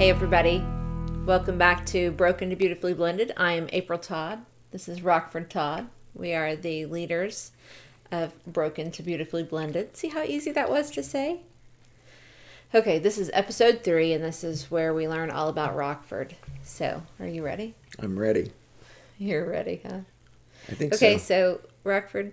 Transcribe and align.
Hey, 0.00 0.08
everybody. 0.08 0.64
Welcome 1.26 1.58
back 1.58 1.84
to 1.88 2.10
Broken 2.12 2.48
to 2.48 2.56
Beautifully 2.56 2.94
Blended. 2.94 3.34
I 3.36 3.52
am 3.52 3.68
April 3.70 3.98
Todd. 3.98 4.38
This 4.70 4.88
is 4.88 5.02
Rockford 5.02 5.50
Todd. 5.50 5.88
We 6.14 6.32
are 6.32 6.56
the 6.56 6.86
leaders 6.86 7.52
of 8.10 8.32
Broken 8.46 8.90
to 8.92 9.02
Beautifully 9.02 9.42
Blended. 9.42 9.98
See 9.98 10.08
how 10.08 10.22
easy 10.22 10.52
that 10.52 10.70
was 10.70 10.90
to 10.92 11.02
say? 11.02 11.40
Okay, 12.74 12.98
this 12.98 13.18
is 13.18 13.30
episode 13.34 13.84
three, 13.84 14.14
and 14.14 14.24
this 14.24 14.42
is 14.42 14.70
where 14.70 14.94
we 14.94 15.06
learn 15.06 15.30
all 15.30 15.48
about 15.50 15.76
Rockford. 15.76 16.34
So, 16.62 17.02
are 17.18 17.28
you 17.28 17.44
ready? 17.44 17.74
I'm 17.98 18.18
ready. 18.18 18.52
You're 19.18 19.46
ready, 19.46 19.82
huh? 19.84 19.98
I 20.70 20.74
think 20.76 20.94
Okay, 20.94 21.18
so. 21.18 21.34
Okay, 21.44 21.58
so 21.58 21.60
Rockford, 21.84 22.32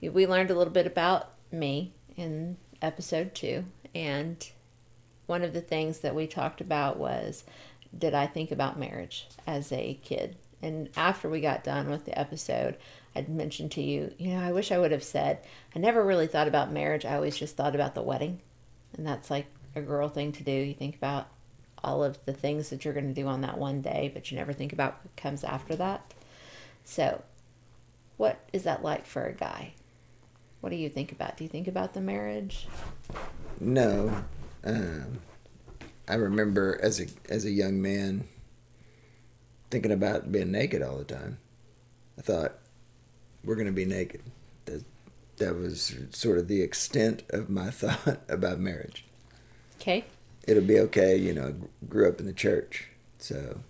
we 0.00 0.28
learned 0.28 0.52
a 0.52 0.54
little 0.54 0.72
bit 0.72 0.86
about 0.86 1.32
me 1.50 1.92
in 2.16 2.56
episode 2.80 3.34
two, 3.34 3.64
and 3.96 4.48
one 5.30 5.42
of 5.42 5.52
the 5.52 5.60
things 5.60 6.00
that 6.00 6.14
we 6.14 6.26
talked 6.26 6.60
about 6.60 6.98
was 6.98 7.44
did 7.96 8.14
I 8.14 8.26
think 8.26 8.50
about 8.50 8.78
marriage 8.78 9.28
as 9.46 9.72
a 9.72 9.98
kid? 10.02 10.36
And 10.60 10.90
after 10.96 11.28
we 11.28 11.40
got 11.40 11.64
done 11.64 11.88
with 11.88 12.04
the 12.04 12.18
episode, 12.18 12.76
I'd 13.14 13.28
mentioned 13.28 13.70
to 13.72 13.82
you, 13.82 14.12
you 14.18 14.34
know, 14.34 14.40
I 14.40 14.52
wish 14.52 14.70
I 14.70 14.78
would 14.78 14.90
have 14.90 15.04
said, 15.04 15.38
I 15.74 15.78
never 15.78 16.04
really 16.04 16.26
thought 16.26 16.48
about 16.48 16.72
marriage. 16.72 17.04
I 17.04 17.14
always 17.14 17.36
just 17.36 17.56
thought 17.56 17.74
about 17.74 17.94
the 17.94 18.02
wedding. 18.02 18.40
And 18.96 19.06
that's 19.06 19.30
like 19.30 19.46
a 19.74 19.80
girl 19.80 20.08
thing 20.08 20.32
to 20.32 20.42
do. 20.42 20.50
You 20.50 20.74
think 20.74 20.96
about 20.96 21.28
all 21.82 22.04
of 22.04 22.22
the 22.26 22.32
things 22.32 22.68
that 22.70 22.84
you're 22.84 22.94
going 22.94 23.12
to 23.12 23.20
do 23.20 23.26
on 23.26 23.40
that 23.40 23.56
one 23.56 23.80
day, 23.80 24.10
but 24.12 24.30
you 24.30 24.36
never 24.36 24.52
think 24.52 24.72
about 24.72 24.98
what 25.02 25.16
comes 25.16 25.44
after 25.44 25.76
that. 25.76 26.12
So, 26.84 27.22
what 28.16 28.40
is 28.52 28.64
that 28.64 28.82
like 28.82 29.06
for 29.06 29.26
a 29.26 29.32
guy? 29.32 29.74
What 30.60 30.70
do 30.70 30.76
you 30.76 30.88
think 30.88 31.12
about? 31.12 31.36
Do 31.36 31.44
you 31.44 31.48
think 31.48 31.68
about 31.68 31.94
the 31.94 32.00
marriage? 32.00 32.66
No. 33.60 34.24
Um, 34.64 35.20
I 36.08 36.14
remember 36.14 36.78
as 36.82 37.00
a 37.00 37.06
as 37.28 37.44
a 37.44 37.50
young 37.50 37.80
man 37.80 38.24
thinking 39.70 39.92
about 39.92 40.32
being 40.32 40.50
naked 40.50 40.82
all 40.82 40.98
the 40.98 41.04
time. 41.04 41.38
I 42.18 42.22
thought 42.22 42.58
we're 43.44 43.54
going 43.54 43.66
to 43.66 43.72
be 43.72 43.84
naked. 43.84 44.22
That 44.66 44.84
that 45.38 45.56
was 45.56 45.96
sort 46.10 46.38
of 46.38 46.48
the 46.48 46.62
extent 46.62 47.22
of 47.30 47.48
my 47.48 47.70
thought 47.70 48.20
about 48.28 48.58
marriage. 48.58 49.04
Okay. 49.80 50.04
It'll 50.46 50.64
be 50.64 50.78
okay, 50.80 51.16
you 51.16 51.32
know. 51.32 51.54
Grew 51.88 52.08
up 52.08 52.18
in 52.18 52.26
the 52.26 52.32
church, 52.32 52.88
so 53.18 53.60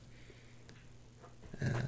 uh, 1.63 1.83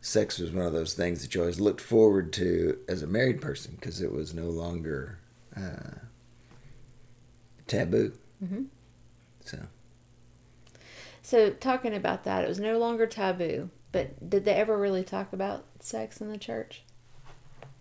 sex 0.00 0.38
was 0.38 0.50
one 0.50 0.66
of 0.66 0.72
those 0.72 0.94
things 0.94 1.22
that 1.22 1.34
you 1.34 1.40
always 1.40 1.60
looked 1.60 1.80
forward 1.80 2.32
to 2.34 2.78
as 2.88 3.02
a 3.02 3.06
married 3.06 3.40
person 3.40 3.76
because 3.78 4.00
it 4.00 4.12
was 4.12 4.32
no 4.32 4.44
longer 4.44 5.18
uh, 5.56 5.98
taboo. 7.66 8.12
Mhm. 8.42 8.66
So 9.44 9.58
So, 11.22 11.50
talking 11.50 11.94
about 11.94 12.24
that, 12.24 12.44
it 12.44 12.48
was 12.48 12.58
no 12.60 12.78
longer 12.78 13.06
taboo, 13.06 13.70
but 13.92 14.28
did 14.28 14.44
they 14.44 14.54
ever 14.54 14.76
really 14.76 15.04
talk 15.04 15.32
about 15.32 15.64
sex 15.80 16.20
in 16.20 16.28
the 16.28 16.38
church? 16.38 16.82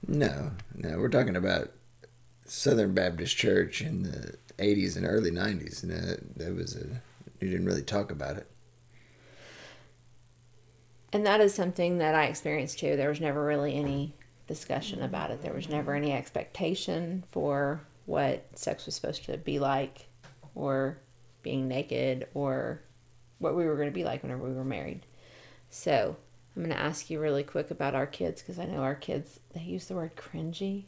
no, 0.08 0.52
no, 0.76 0.98
we're 0.98 1.10
talking 1.10 1.36
about 1.36 1.72
Southern 2.46 2.94
Baptist 2.94 3.38
Church 3.38 3.82
in 3.82 4.04
the 4.04 4.36
'80s 4.60 4.98
and 4.98 5.06
early 5.06 5.32
'90s. 5.32 5.84
No, 5.84 6.18
that 6.36 6.56
was 6.56 6.76
a 6.76 7.02
you 7.40 7.50
didn't 7.50 7.66
really 7.66 7.84
talk 7.84 8.12
about 8.12 8.38
it. 8.38 8.48
And 11.14 11.26
that 11.26 11.42
is 11.42 11.54
something 11.54 11.98
that 11.98 12.16
I 12.16 12.26
experienced 12.26 12.80
too. 12.80 12.96
There 12.96 13.10
was 13.10 13.20
never 13.20 13.44
really 13.44 13.76
any 13.76 14.14
discussion 14.48 15.02
about 15.02 15.32
it. 15.32 15.42
There 15.42 15.54
was 15.54 15.70
never 15.70 15.94
any 15.94 16.14
expectation 16.14 17.24
for 17.32 17.82
what 18.06 18.46
sex 18.58 18.86
was 18.86 18.96
supposed 18.96 19.26
to 19.26 19.38
be 19.38 19.60
like 19.60 20.08
or 20.56 20.98
being 21.44 21.68
naked 21.68 22.28
or 22.34 22.82
what 23.40 23.56
we 23.56 23.66
were 23.66 23.76
going 23.76 23.88
to 23.88 23.94
be 23.94 24.04
like 24.04 24.22
whenever 24.22 24.44
we 24.44 24.54
were 24.54 24.64
married. 24.64 25.06
So, 25.70 26.16
I'm 26.56 26.64
going 26.64 26.76
to 26.76 26.82
ask 26.82 27.10
you 27.10 27.20
really 27.20 27.44
quick 27.44 27.72
about 27.72 27.96
our 27.96 28.06
kids 28.06 28.42
because 28.42 28.60
I 28.60 28.66
know 28.66 28.82
our 28.82 28.96
kids, 28.96 29.40
they 29.54 29.62
use 29.62 29.86
the 29.86 29.96
word 29.96 30.16
cringy. 30.16 30.84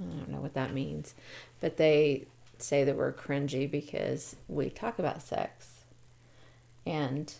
I 0.00 0.04
don't 0.04 0.28
know 0.28 0.40
what 0.40 0.54
that 0.54 0.74
means, 0.74 1.14
but 1.60 1.76
they 1.76 2.26
say 2.58 2.84
that 2.84 2.96
we're 2.96 3.12
cringy 3.12 3.68
because 3.70 4.36
we 4.48 4.70
talk 4.70 4.98
about 4.98 5.22
sex. 5.22 5.84
And 6.86 7.32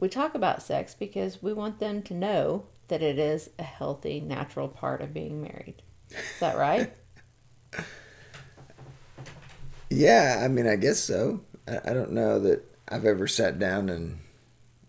we 0.00 0.08
talk 0.08 0.34
about 0.34 0.62
sex 0.62 0.94
because 0.98 1.42
we 1.42 1.52
want 1.52 1.78
them 1.78 2.02
to 2.02 2.14
know 2.14 2.66
that 2.88 3.02
it 3.02 3.18
is 3.18 3.50
a 3.58 3.62
healthy, 3.62 4.20
natural 4.20 4.68
part 4.68 5.00
of 5.00 5.14
being 5.14 5.40
married. 5.40 5.82
Is 6.10 6.40
that 6.40 6.56
right? 6.56 6.92
Yeah, 9.92 10.40
I 10.42 10.48
mean, 10.48 10.66
I 10.66 10.76
guess 10.76 11.00
so. 11.00 11.42
I, 11.68 11.92
don't 11.92 12.12
know 12.12 12.38
that 12.40 12.64
I've 12.88 13.04
ever 13.04 13.28
sat 13.28 13.58
down 13.58 13.90
and 13.90 14.20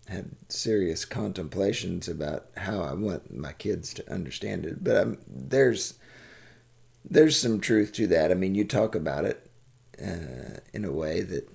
had 0.08 0.30
serious 0.48 1.04
contemplations 1.04 2.08
about 2.08 2.46
how 2.56 2.80
I 2.80 2.94
want 2.94 3.34
my 3.34 3.52
kids 3.52 3.92
to 3.94 4.12
understand 4.12 4.64
it, 4.64 4.82
but 4.82 4.96
um 4.96 5.18
there's 5.26 5.94
there's 7.04 7.38
some 7.38 7.60
truth 7.60 7.92
to 7.92 8.06
that. 8.08 8.30
I 8.30 8.34
mean, 8.34 8.54
you 8.54 8.64
talk 8.64 8.94
about 8.94 9.26
it 9.26 9.50
uh, 10.02 10.60
in 10.72 10.86
a 10.86 10.92
way 10.92 11.20
that 11.20 11.48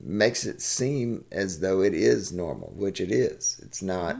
makes 0.00 0.46
it 0.46 0.62
seem 0.62 1.26
as 1.30 1.60
though 1.60 1.82
it 1.82 1.92
is 1.92 2.32
normal, 2.32 2.72
which 2.74 2.98
it 3.00 3.12
is. 3.12 3.60
It's 3.62 3.82
not. 3.82 4.16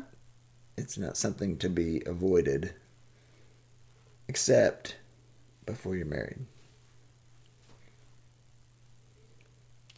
It's 0.76 0.98
not 0.98 1.16
something 1.16 1.56
to 1.58 1.70
be 1.70 2.02
avoided, 2.04 2.74
except 4.28 4.96
before 5.64 5.96
you're 5.96 6.04
married. 6.04 6.44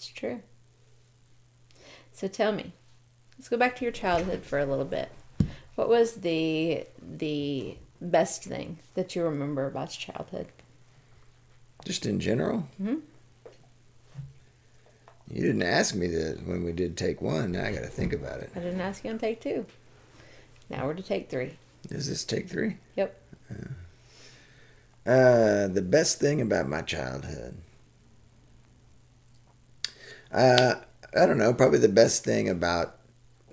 It's 0.02 0.10
true. 0.10 0.40
So 2.12 2.26
tell 2.26 2.50
me, 2.50 2.72
let's 3.38 3.48
go 3.48 3.56
back 3.56 3.76
to 3.76 3.84
your 3.84 3.92
childhood 3.92 4.42
for 4.42 4.58
a 4.58 4.66
little 4.66 4.84
bit. 4.84 5.12
What 5.76 5.88
was 5.88 6.14
the 6.14 6.86
the 7.00 7.76
best 8.00 8.42
thing 8.42 8.78
that 8.94 9.14
you 9.14 9.22
remember 9.22 9.64
about 9.64 9.90
childhood? 9.90 10.48
Just 11.84 12.04
in 12.04 12.18
general? 12.18 12.66
Mhm. 12.82 13.02
You 15.30 15.42
didn't 15.42 15.62
ask 15.62 15.94
me 15.94 16.08
that 16.08 16.44
when 16.48 16.64
we 16.64 16.72
did 16.72 16.96
take 16.96 17.22
one. 17.22 17.52
Now 17.52 17.64
I 17.66 17.72
got 17.72 17.82
to 17.82 17.86
think 17.86 18.12
about 18.12 18.40
it. 18.40 18.50
I 18.56 18.58
didn't 18.58 18.80
ask 18.80 19.04
you 19.04 19.10
on 19.12 19.20
take 19.20 19.40
two. 19.40 19.66
Now 20.68 20.84
we're 20.84 20.94
to 20.94 21.02
take 21.02 21.30
three. 21.30 21.58
Is 21.90 22.08
this 22.08 22.24
take 22.24 22.48
three? 22.48 22.78
Yep. 22.96 23.20
Uh, 25.06 25.68
the 25.68 25.82
best 25.82 26.18
thing 26.18 26.40
about 26.40 26.68
my 26.68 26.82
childhood. 26.82 27.56
Uh, 30.32 30.76
I 31.14 31.26
don't 31.26 31.38
know. 31.38 31.52
Probably 31.52 31.78
the 31.78 31.88
best 31.88 32.24
thing 32.24 32.48
about 32.48 32.96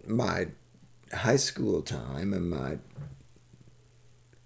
my 0.08 0.48
high 1.14 1.36
school 1.36 1.82
time 1.82 2.34
and 2.34 2.50
my, 2.50 2.78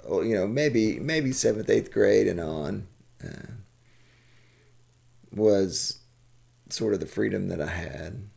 oh, 0.08 0.22
you 0.22 0.36
know, 0.36 0.48
maybe 0.48 1.00
maybe 1.00 1.32
seventh, 1.32 1.70
eighth 1.70 1.92
grade 1.92 2.28
and 2.28 2.40
on, 2.40 2.88
uh, 3.24 3.52
was 5.32 6.00
sort 6.70 6.94
of 6.94 7.00
the 7.00 7.06
freedom 7.06 7.50
that 7.50 7.62
I 7.62 7.68
had. 7.68 8.28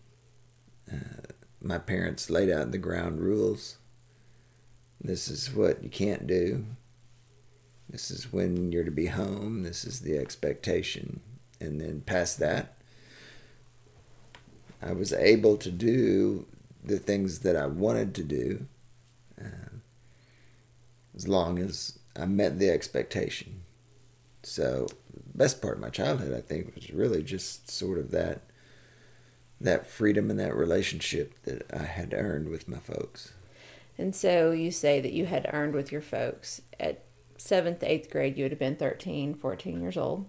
Uh, 0.92 1.32
my 1.60 1.78
parents 1.78 2.30
laid 2.30 2.50
out 2.50 2.70
the 2.70 2.78
ground 2.78 3.20
rules. 3.20 3.78
This 5.00 5.28
is 5.28 5.52
what 5.52 5.82
you 5.82 5.90
can't 5.90 6.26
do. 6.26 6.66
This 7.88 8.10
is 8.10 8.32
when 8.32 8.72
you're 8.72 8.84
to 8.84 8.90
be 8.90 9.06
home. 9.06 9.62
This 9.62 9.84
is 9.84 10.00
the 10.00 10.18
expectation. 10.18 11.20
And 11.60 11.80
then 11.80 12.02
past 12.02 12.38
that, 12.40 12.75
I 14.82 14.92
was 14.92 15.12
able 15.12 15.56
to 15.58 15.70
do 15.70 16.46
the 16.84 16.98
things 16.98 17.40
that 17.40 17.56
I 17.56 17.66
wanted 17.66 18.14
to 18.14 18.22
do 18.22 18.66
uh, 19.40 19.70
as 21.14 21.26
long 21.26 21.58
as 21.58 21.98
I 22.14 22.26
met 22.26 22.58
the 22.58 22.70
expectation. 22.70 23.62
So, 24.42 24.86
best 25.34 25.60
part 25.60 25.74
of 25.74 25.80
my 25.80 25.90
childhood, 25.90 26.32
I 26.32 26.40
think, 26.40 26.74
was 26.74 26.90
really 26.90 27.22
just 27.22 27.70
sort 27.70 27.98
of 27.98 28.10
that 28.12 28.42
that 29.60 29.86
freedom 29.86 30.30
and 30.30 30.38
that 30.38 30.54
relationship 30.54 31.34
that 31.44 31.64
I 31.72 31.84
had 31.84 32.12
earned 32.12 32.48
with 32.48 32.68
my 32.68 32.78
folks. 32.78 33.32
And 33.98 34.14
so 34.14 34.50
you 34.50 34.70
say 34.70 35.00
that 35.00 35.12
you 35.12 35.26
had 35.26 35.48
earned 35.52 35.74
with 35.74 35.90
your 35.90 36.02
folks 36.02 36.60
at 36.78 37.04
seventh, 37.38 37.82
eighth 37.82 38.10
grade, 38.10 38.36
you 38.36 38.44
would 38.44 38.52
have 38.52 38.58
been 38.58 38.76
13, 38.76 39.34
14 39.34 39.80
years 39.80 39.96
old. 39.96 40.26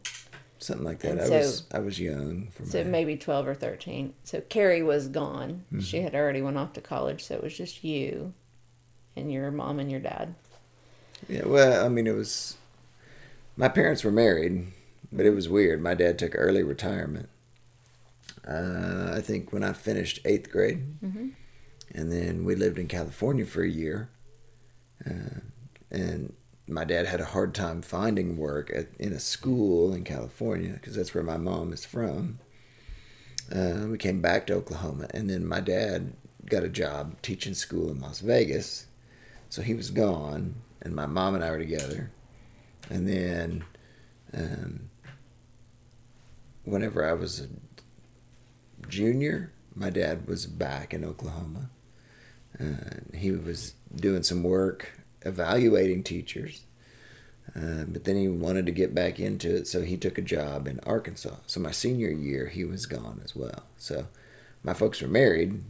Something 0.59 0.86
like 0.86 1.00
that. 1.00 1.12
And 1.12 1.21
I 1.21 1.25
so- 1.27 1.38
was 1.38 1.63
I 1.71 1.80
was 1.80 2.00
young 2.00 2.50
So 2.65 2.83
my, 2.83 2.89
maybe 2.89 3.15
12 3.18 3.48
or 3.48 3.54
13. 3.56 4.13
So 4.24 4.42
Carrie 4.42 4.81
was 4.83 5.07
gone. 5.07 5.63
Mm-hmm. 5.71 5.80
She 5.81 6.01
had 6.01 6.15
already 6.15 6.42
went 6.42 6.57
off 6.57 6.74
to 6.74 6.81
college. 6.81 7.24
So 7.24 7.36
it 7.36 7.44
was 7.44 7.56
just 7.56 7.83
you 7.83 8.33
and 9.15 9.31
your 9.31 9.51
mom 9.51 9.80
and 9.80 9.89
your 9.92 10.00
dad. 10.00 10.33
Yeah, 11.30 11.45
well, 11.45 11.86
I 11.86 11.89
mean, 11.89 12.06
it 12.07 12.15
was. 12.15 12.57
My 13.56 13.69
parents 13.69 14.04
were 14.04 14.12
married, 14.12 14.68
but 15.12 15.25
it 15.25 15.31
was 15.31 15.50
weird. 15.50 15.81
My 15.81 15.95
dad 15.95 16.19
took 16.19 16.33
early 16.36 16.62
retirement. 16.63 17.30
Uh, 18.48 19.12
I 19.15 19.21
think 19.21 19.51
when 19.51 19.63
I 19.63 19.74
finished 19.74 20.19
eighth 20.25 20.51
grade, 20.51 20.83
Mhm. 21.04 21.31
and 21.94 22.12
then 22.12 22.45
we 22.45 22.56
lived 22.56 22.77
in 22.80 22.88
California 22.88 23.45
for 23.45 23.63
a 23.63 23.69
year. 23.69 24.09
Uh, 25.06 25.39
and 25.92 26.33
my 26.68 26.84
dad 26.84 27.06
had 27.06 27.22
a 27.22 27.25
hard 27.25 27.56
time 27.56 27.81
finding 27.81 28.38
work 28.38 28.72
at, 28.75 28.88
in 29.00 29.14
a 29.14 29.19
school 29.19 29.94
in 29.94 30.04
California 30.04 30.74
because 30.74 30.96
that's 30.96 31.14
where 31.14 31.24
my 31.24 31.38
mom 31.38 31.72
is 31.74 31.86
from. 31.86 32.40
uh, 33.54 33.88
we 33.88 33.98
came 33.98 34.22
back 34.22 34.46
to 34.48 34.54
Oklahoma, 34.54 35.08
and 35.14 35.30
then 35.30 35.46
my 35.46 35.60
dad 35.60 36.14
got 36.46 36.64
a 36.64 36.69
job 36.69 37.22
teaching 37.22 37.54
school 37.54 37.90
in 37.90 38.00
Las 38.00 38.19
Vegas, 38.19 38.88
so 39.50 39.62
he 39.62 39.74
was 39.74 39.90
gone, 39.90 40.56
and 40.81 40.96
my 40.96 41.06
mom 41.06 41.36
and 41.36 41.44
I 41.44 41.52
were 41.52 41.58
together, 41.58 42.12
and 42.90 43.08
then 43.08 43.64
um, 44.34 44.90
whenever 46.66 47.08
I 47.08 47.14
was 47.14 47.40
a 47.40 47.48
junior, 48.88 49.54
my 49.75 49.90
dad 49.90 50.28
was 50.28 50.46
back 50.46 50.94
in 50.94 51.06
Oklahoma. 51.06 51.69
Uh, 52.60 53.00
he 53.16 53.31
was 53.31 53.75
doing 53.96 54.24
some 54.24 54.44
work 54.44 54.96
evaluating 55.24 56.04
teachers, 56.04 56.64
uh, 57.56 57.86
but 57.88 58.04
then 58.04 58.16
he 58.18 58.28
wanted 58.28 58.66
to 58.66 58.72
get 58.72 58.94
back 58.94 59.19
into 59.19 59.56
it, 59.56 59.68
so 59.68 59.81
he 59.81 59.98
took 59.98 60.18
a 60.18 60.22
job 60.22 60.68
in 60.68 60.80
Arkansas. 60.81 61.36
So 61.48 61.60
my 61.60 61.72
senior 61.72 62.10
year, 62.10 62.48
he 62.48 62.66
was 62.66 62.86
gone 62.86 63.22
as 63.24 63.36
well. 63.36 63.64
So 63.78 64.08
my 64.64 64.74
folks 64.74 65.02
were 65.02 65.08
married, 65.08 65.64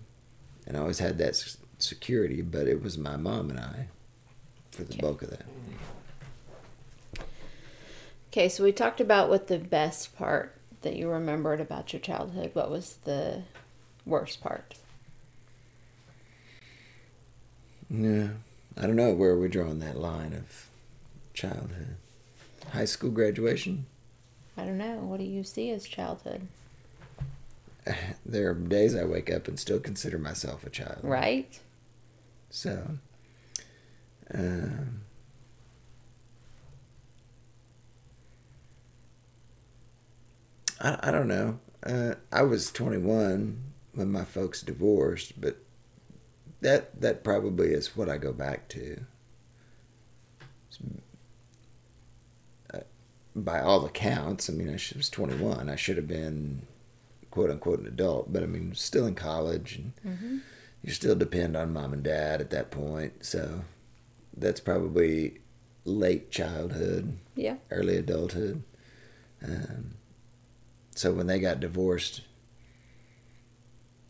and 0.66 0.76
I 0.76 0.80
always 0.80 1.00
had 1.00 1.18
that 1.20 1.42
security, 1.80 2.42
but 2.42 2.68
it 2.68 2.82
was 2.82 2.98
my 2.98 3.16
mom 3.18 3.50
and 3.50 3.60
I 3.60 3.88
for 4.72 4.84
the 4.84 4.94
okay. 4.94 5.02
bulk 5.02 5.22
of 5.22 5.30
that. 5.30 5.46
Okay, 8.32 8.50
so 8.50 8.64
we 8.64 8.72
talked 8.72 9.02
about 9.02 9.30
what 9.30 9.48
the 9.48 9.58
best 9.58 10.16
part 10.16 10.54
that 10.82 10.96
you 10.96 11.10
remembered 11.10 11.60
about 11.60 11.94
your 11.94 12.00
childhood. 12.00 12.52
What 12.54 12.70
was 12.70 12.98
the 13.04 13.44
worst 14.06 14.42
part? 14.42 14.76
Yeah, 17.90 18.30
I 18.80 18.86
don't 18.86 18.96
know 18.96 19.12
where 19.14 19.36
we're 19.36 19.48
drawing 19.48 19.80
that 19.80 19.98
line 19.98 20.34
of 20.34 20.68
childhood. 21.34 21.96
High 22.72 22.86
school 22.86 23.10
graduation? 23.10 23.88
I 24.56 24.66
don't 24.66 24.78
know. 24.78 24.98
What 24.98 25.20
do 25.20 25.26
you 25.26 25.44
see 25.44 25.72
as 25.72 25.88
childhood? 25.88 26.48
There 28.26 28.50
are 28.50 28.54
days 28.54 28.94
I 28.96 29.06
wake 29.06 29.32
up 29.32 29.48
and 29.48 29.58
still 29.58 29.80
consider 29.80 30.18
myself 30.18 30.66
a 30.66 30.70
child. 30.70 31.00
Right. 31.02 31.58
So, 32.50 32.98
um, 34.34 35.02
I, 40.82 41.00
I 41.04 41.12
don't 41.12 41.30
know. 41.30 41.60
Uh, 41.84 42.16
I 42.32 42.42
was 42.42 42.72
21 42.72 43.64
when 43.94 44.12
my 44.12 44.26
folks 44.26 44.62
divorced, 44.62 45.40
but 45.40 45.58
that 46.62 47.00
that 47.00 47.24
probably 47.24 47.70
is 47.70 47.96
what 47.96 48.10
I 48.10 48.18
go 48.18 48.34
back 48.34 48.68
to. 48.70 49.02
Uh, 52.74 52.80
by 53.36 53.60
all 53.60 53.86
accounts, 53.86 54.50
I 54.50 54.54
mean, 54.54 54.70
I 54.70 54.74
was 54.74 55.10
21. 55.10 55.70
I 55.70 55.76
should 55.76 55.98
have 55.98 56.08
been 56.08 56.64
quote 57.32 57.52
unquote 57.52 57.80
an 57.80 57.88
adult, 57.88 58.34
but 58.34 58.44
I 58.44 58.48
mean, 58.48 58.74
still 58.74 59.06
in 59.06 59.16
college, 59.16 59.76
and 59.76 59.94
mm-hmm. 60.06 60.38
you 60.84 60.92
still 60.92 61.16
depend 61.16 61.56
on 61.56 61.74
mom 61.74 61.94
and 61.94 62.04
dad 62.04 62.42
at 62.42 62.50
that 62.50 62.72
point. 62.72 63.26
So 63.26 63.64
that's 64.36 64.60
probably 64.60 65.40
late 65.86 66.32
childhood, 66.32 67.18
yeah, 67.36 67.58
early 67.70 67.98
adulthood. 67.98 68.64
Um, 69.44 69.92
so 70.96 71.14
when 71.14 71.28
they 71.28 71.40
got 71.40 71.60
divorced, 71.60 72.22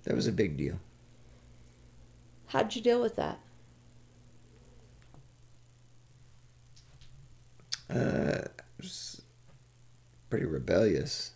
that 0.03 0.15
was 0.15 0.27
a 0.27 0.31
big 0.31 0.55
deal. 0.55 0.79
How'd 2.47 2.75
you 2.75 2.81
deal 2.81 3.01
with 3.01 3.15
that? 3.17 3.39
Uh, 7.89 8.47
was 8.79 9.21
pretty 10.29 10.45
rebellious 10.45 11.31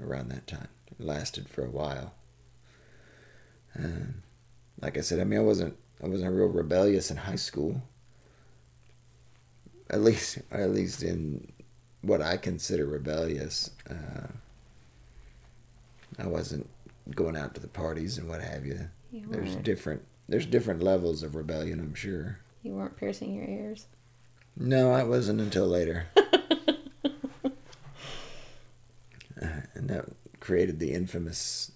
around 0.00 0.30
that 0.30 0.46
time. 0.46 0.68
It 0.90 1.04
lasted 1.04 1.48
for 1.48 1.64
a 1.64 1.70
while. 1.70 2.14
Um, 3.78 4.22
like 4.80 4.98
I 4.98 5.00
said, 5.00 5.20
I 5.20 5.24
mean, 5.24 5.38
I 5.38 5.42
wasn't 5.42 5.76
I 6.02 6.08
wasn't 6.08 6.34
real 6.34 6.48
rebellious 6.48 7.10
in 7.10 7.16
high 7.16 7.36
school. 7.36 7.82
At 9.88 10.00
least, 10.00 10.38
at 10.50 10.70
least 10.70 11.02
in 11.02 11.52
what 12.00 12.22
I 12.22 12.36
consider 12.36 12.86
rebellious. 12.86 13.70
Uh, 13.88 14.26
I 16.18 16.26
wasn't 16.26 16.68
going 17.14 17.36
out 17.36 17.54
to 17.54 17.60
the 17.60 17.68
parties 17.68 18.18
and 18.18 18.28
what 18.28 18.40
have 18.40 18.66
you. 18.66 18.88
You 19.12 19.26
there's 19.28 19.54
different 19.56 20.02
there's 20.28 20.46
different 20.46 20.82
levels 20.82 21.22
of 21.22 21.34
rebellion, 21.34 21.78
I'm 21.78 21.94
sure. 21.94 22.38
You 22.62 22.74
weren't 22.74 22.96
piercing 22.96 23.34
your 23.34 23.44
ears. 23.44 23.86
No, 24.56 24.92
I 24.92 25.02
wasn't 25.02 25.40
until 25.40 25.66
later. 25.66 26.06
uh, 26.16 27.50
and 29.74 29.88
that 29.90 30.06
created 30.40 30.78
the 30.78 30.92
infamous 30.92 31.72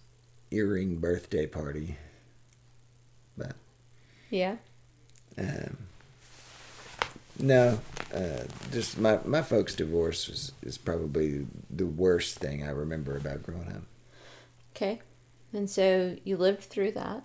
earring 0.51 0.99
birthday 0.99 1.47
party. 1.47 1.97
But 3.37 3.55
yeah. 4.31 4.57
Um, 5.37 5.77
no, 7.39 7.81
uh, 8.15 8.45
just 8.73 8.99
my 8.99 9.19
my 9.25 9.43
folks' 9.43 9.75
divorce 9.75 10.29
was 10.29 10.53
is 10.63 10.79
probably 10.79 11.47
the 11.69 11.87
worst 11.87 12.39
thing 12.39 12.63
I 12.67 12.71
remember 12.71 13.17
about 13.17 13.43
growing 13.43 13.69
up. 13.69 13.83
Okay, 14.75 15.01
and 15.57 15.69
so 15.69 16.17
you 16.25 16.37
lived 16.37 16.65
through 16.65 16.93
that, 16.93 17.25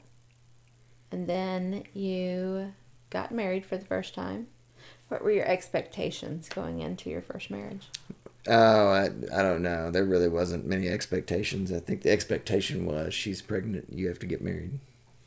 and 1.11 1.27
then 1.27 1.83
you 1.93 2.73
got 3.09 3.31
married 3.31 3.65
for 3.65 3.77
the 3.77 3.85
first 3.85 4.15
time. 4.15 4.47
What 5.09 5.23
were 5.23 5.31
your 5.31 5.45
expectations 5.45 6.47
going 6.49 6.79
into 6.79 7.09
your 7.09 7.21
first 7.21 7.51
marriage? 7.51 7.87
Oh, 8.47 8.87
I, 8.87 9.05
I 9.33 9.43
don't 9.43 9.61
know. 9.61 9.91
There 9.91 10.05
really 10.05 10.29
wasn't 10.29 10.65
many 10.65 10.87
expectations. 10.87 11.71
I 11.71 11.79
think 11.79 12.01
the 12.01 12.11
expectation 12.11 12.85
was 12.85 13.13
she's 13.13 13.41
pregnant. 13.41 13.87
You 13.91 14.07
have 14.07 14.19
to 14.19 14.25
get 14.25 14.41
married. 14.41 14.79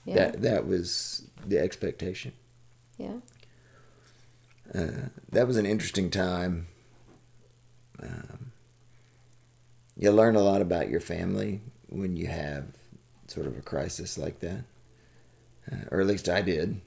Yeah. 0.04 0.14
That 0.14 0.42
that 0.42 0.66
was 0.66 1.28
the 1.46 1.58
expectation. 1.58 2.32
Yeah. 2.98 3.18
Uh, 4.74 5.08
that 5.30 5.46
was 5.46 5.56
an 5.56 5.66
interesting 5.66 6.10
time. 6.10 6.66
Um, 8.02 8.52
you 9.96 10.10
learn 10.10 10.34
a 10.34 10.42
lot 10.42 10.60
about 10.60 10.88
your 10.88 11.00
family 11.00 11.60
when 11.88 12.16
you 12.16 12.26
have 12.26 12.64
sort 13.26 13.46
of 13.46 13.56
a 13.56 13.62
crisis 13.62 14.18
like 14.18 14.40
that, 14.40 14.64
uh, 15.70 15.84
or 15.90 16.00
at 16.00 16.06
least 16.06 16.28
I 16.28 16.42
did. 16.42 16.80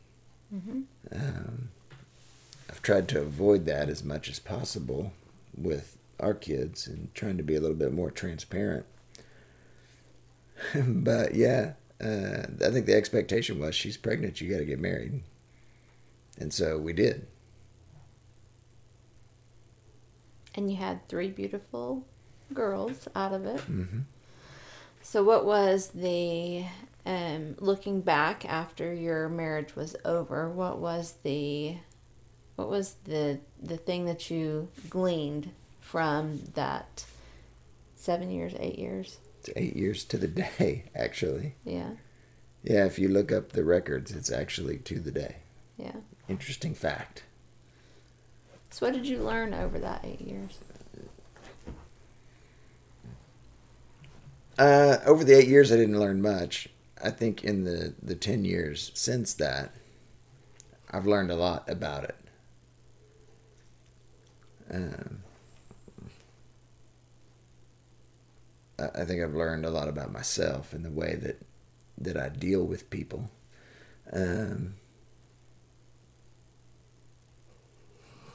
Mm-hmm. 0.53 0.81
Um, 1.11 1.69
I've 2.69 2.81
tried 2.81 3.07
to 3.09 3.21
avoid 3.21 3.65
that 3.65 3.89
as 3.89 4.03
much 4.03 4.29
as 4.29 4.39
possible 4.39 5.13
with 5.55 5.97
our 6.19 6.33
kids 6.33 6.87
and 6.87 7.13
trying 7.13 7.37
to 7.37 7.43
be 7.43 7.55
a 7.55 7.61
little 7.61 7.77
bit 7.77 7.93
more 7.93 8.11
transparent. 8.11 8.85
but 10.75 11.35
yeah, 11.35 11.73
uh, 12.01 12.43
I 12.65 12.69
think 12.69 12.85
the 12.85 12.95
expectation 12.95 13.59
was 13.59 13.75
she's 13.75 13.97
pregnant, 13.97 14.41
you 14.41 14.51
got 14.51 14.59
to 14.59 14.65
get 14.65 14.79
married. 14.79 15.21
And 16.39 16.53
so 16.53 16.77
we 16.77 16.93
did. 16.93 17.27
and 20.57 20.71
you 20.71 20.77
had 20.77 21.07
three 21.07 21.29
beautiful 21.29 22.03
girls 22.53 23.07
out 23.15 23.31
of 23.31 23.45
it. 23.45 23.57
Mm-hmm. 23.57 23.99
So, 25.07 25.23
what 25.23 25.45
was 25.45 25.91
the 25.91 26.65
um, 27.05 27.55
looking 27.59 28.01
back 28.01 28.43
after 28.43 28.93
your 28.93 29.29
marriage 29.29 29.73
was 29.73 29.95
over? 30.03 30.49
What 30.49 30.79
was 30.79 31.13
the 31.23 31.77
what 32.57 32.67
was 32.67 32.95
the 33.05 33.39
the 33.63 33.77
thing 33.77 34.03
that 34.03 34.29
you 34.29 34.67
gleaned 34.89 35.51
from 35.79 36.41
that 36.55 37.05
seven 37.95 38.29
years, 38.29 38.53
eight 38.59 38.77
years? 38.77 39.19
It's 39.39 39.49
eight 39.55 39.77
years 39.77 40.03
to 40.03 40.17
the 40.17 40.27
day, 40.27 40.83
actually. 40.95 41.55
Yeah. 41.63 41.91
Yeah, 42.65 42.83
if 42.83 42.99
you 42.99 43.07
look 43.07 43.31
up 43.31 43.53
the 43.53 43.63
records, 43.63 44.11
it's 44.11 44.29
actually 44.29 44.75
to 44.79 44.99
the 44.99 45.11
day. 45.11 45.37
Yeah. 45.77 45.95
Interesting 46.27 46.75
fact. 46.75 47.23
So, 48.71 48.85
what 48.85 48.93
did 48.93 49.07
you 49.07 49.19
learn 49.19 49.53
over 49.53 49.79
that 49.79 50.03
eight 50.03 50.19
years? 50.19 50.59
Uh, 54.57 54.97
over 55.05 55.23
the 55.23 55.37
eight 55.37 55.47
years, 55.47 55.71
I 55.71 55.77
didn't 55.77 55.99
learn 55.99 56.21
much. 56.21 56.69
I 57.03 57.11
think 57.11 57.43
in 57.43 57.63
the, 57.63 57.93
the 58.01 58.15
10 58.15 58.43
years 58.43 58.91
since 58.95 59.33
that, 59.35 59.71
I've 60.89 61.05
learned 61.05 61.31
a 61.31 61.35
lot 61.35 61.69
about 61.69 62.03
it. 62.05 62.15
Um, 64.71 65.19
I 68.79 69.05
think 69.05 69.23
I've 69.23 69.33
learned 69.33 69.65
a 69.65 69.71
lot 69.71 69.87
about 69.87 70.11
myself 70.11 70.71
and 70.71 70.85
the 70.85 70.91
way 70.91 71.15
that, 71.15 71.41
that 71.97 72.15
I 72.17 72.29
deal 72.29 72.63
with 72.63 72.89
people. 72.91 73.31
Um, 74.13 74.75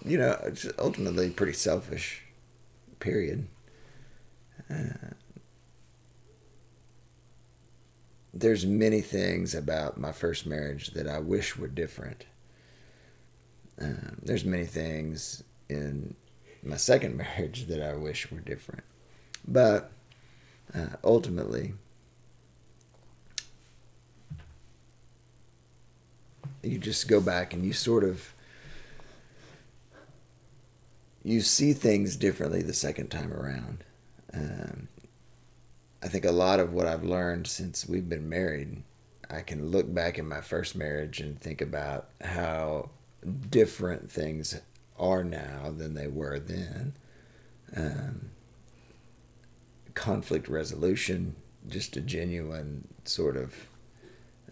you 0.05 0.19
know, 0.19 0.37
it's 0.45 0.67
ultimately 0.79 1.31
pretty 1.31 1.53
selfish. 1.53 2.23
Period. 2.99 3.47
Uh, 4.71 5.15
there's 8.35 8.65
many 8.65 9.01
things 9.01 9.55
about 9.55 9.99
my 9.99 10.13
first 10.13 10.47
marriage 10.47 10.93
that 10.93 11.07
I 11.07 11.19
wish 11.19 11.57
were 11.57 11.69
different. 11.69 12.25
Uh, 13.81 14.15
there's 14.23 14.45
many 14.45 14.65
things 14.65 15.43
in 15.69 16.15
my 16.63 16.77
second 16.77 17.17
marriage 17.37 17.67
that 17.67 17.83
I 17.83 17.95
wish 17.95 18.31
were 18.31 18.41
different. 18.41 18.85
But 19.47 19.93
uh, 20.75 20.97
ultimately, 21.05 21.75
you 26.63 26.79
just 26.79 27.09
go 27.09 27.21
back 27.21 27.53
and 27.53 27.65
you 27.65 27.73
sort 27.73 28.05
of 28.05 28.33
you 31.25 31.41
see 31.41 31.73
things 31.73 32.17
differently 32.17 32.63
the 32.63 32.73
second 32.73 33.09
time 33.09 33.33
around. 33.33 33.85
Um, 34.35 34.89
I 36.03 36.09
think 36.09 36.25
a 36.25 36.33
lot 36.33 36.59
of 36.59 36.73
what 36.73 36.87
I've 36.87 37.05
learned 37.05 37.47
since 37.47 37.89
we've 37.89 38.09
been 38.09 38.29
married, 38.29 38.83
I 39.31 39.41
can 39.41 39.71
look 39.71 39.93
back 39.93 40.19
in 40.19 40.29
my 40.29 40.41
first 40.41 40.75
marriage 40.75 41.21
and 41.21 41.41
think 41.41 41.61
about 41.61 42.09
how 42.21 42.91
different 43.49 44.11
things 44.11 44.61
are 44.99 45.23
now 45.23 45.73
than 45.77 45.95
they 45.95 46.09
were 46.09 46.41
then. 46.41 46.95
Um, 47.77 48.31
conflict 49.95 50.49
resolution, 50.49 51.37
just 51.69 51.97
a 51.97 52.01
genuine 52.01 52.89
sort 53.05 53.37
of 53.37 53.55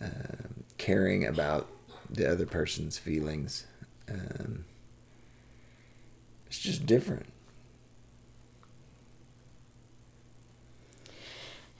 um, 0.00 0.64
caring 0.78 1.26
about 1.26 1.68
the 2.08 2.30
other 2.30 2.46
person's 2.46 2.96
feelings. 2.96 3.66
Um, 4.08 4.64
it's 6.46 6.58
just 6.58 6.86
different. 6.86 7.26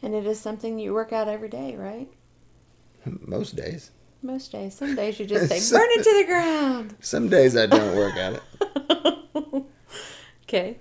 And 0.02 0.14
it 0.14 0.26
is 0.26 0.40
something 0.40 0.78
you 0.78 0.94
work 0.94 1.12
out 1.12 1.28
every 1.28 1.48
day, 1.48 1.76
right? 1.76 2.08
Most 3.04 3.56
days. 3.56 3.90
Most 4.22 4.52
days. 4.52 4.74
Some 4.74 4.94
days 4.94 5.18
you 5.18 5.26
just 5.26 5.48
say, 5.70 5.76
burn 5.76 5.88
it 5.90 6.04
to 6.04 6.18
the 6.18 6.24
ground. 6.26 6.96
Some 7.00 7.28
days 7.28 7.56
I 7.56 7.66
don't 7.66 7.96
work 7.96 8.16
at 8.16 8.34
it. 8.34 9.64
okay. 10.44 10.78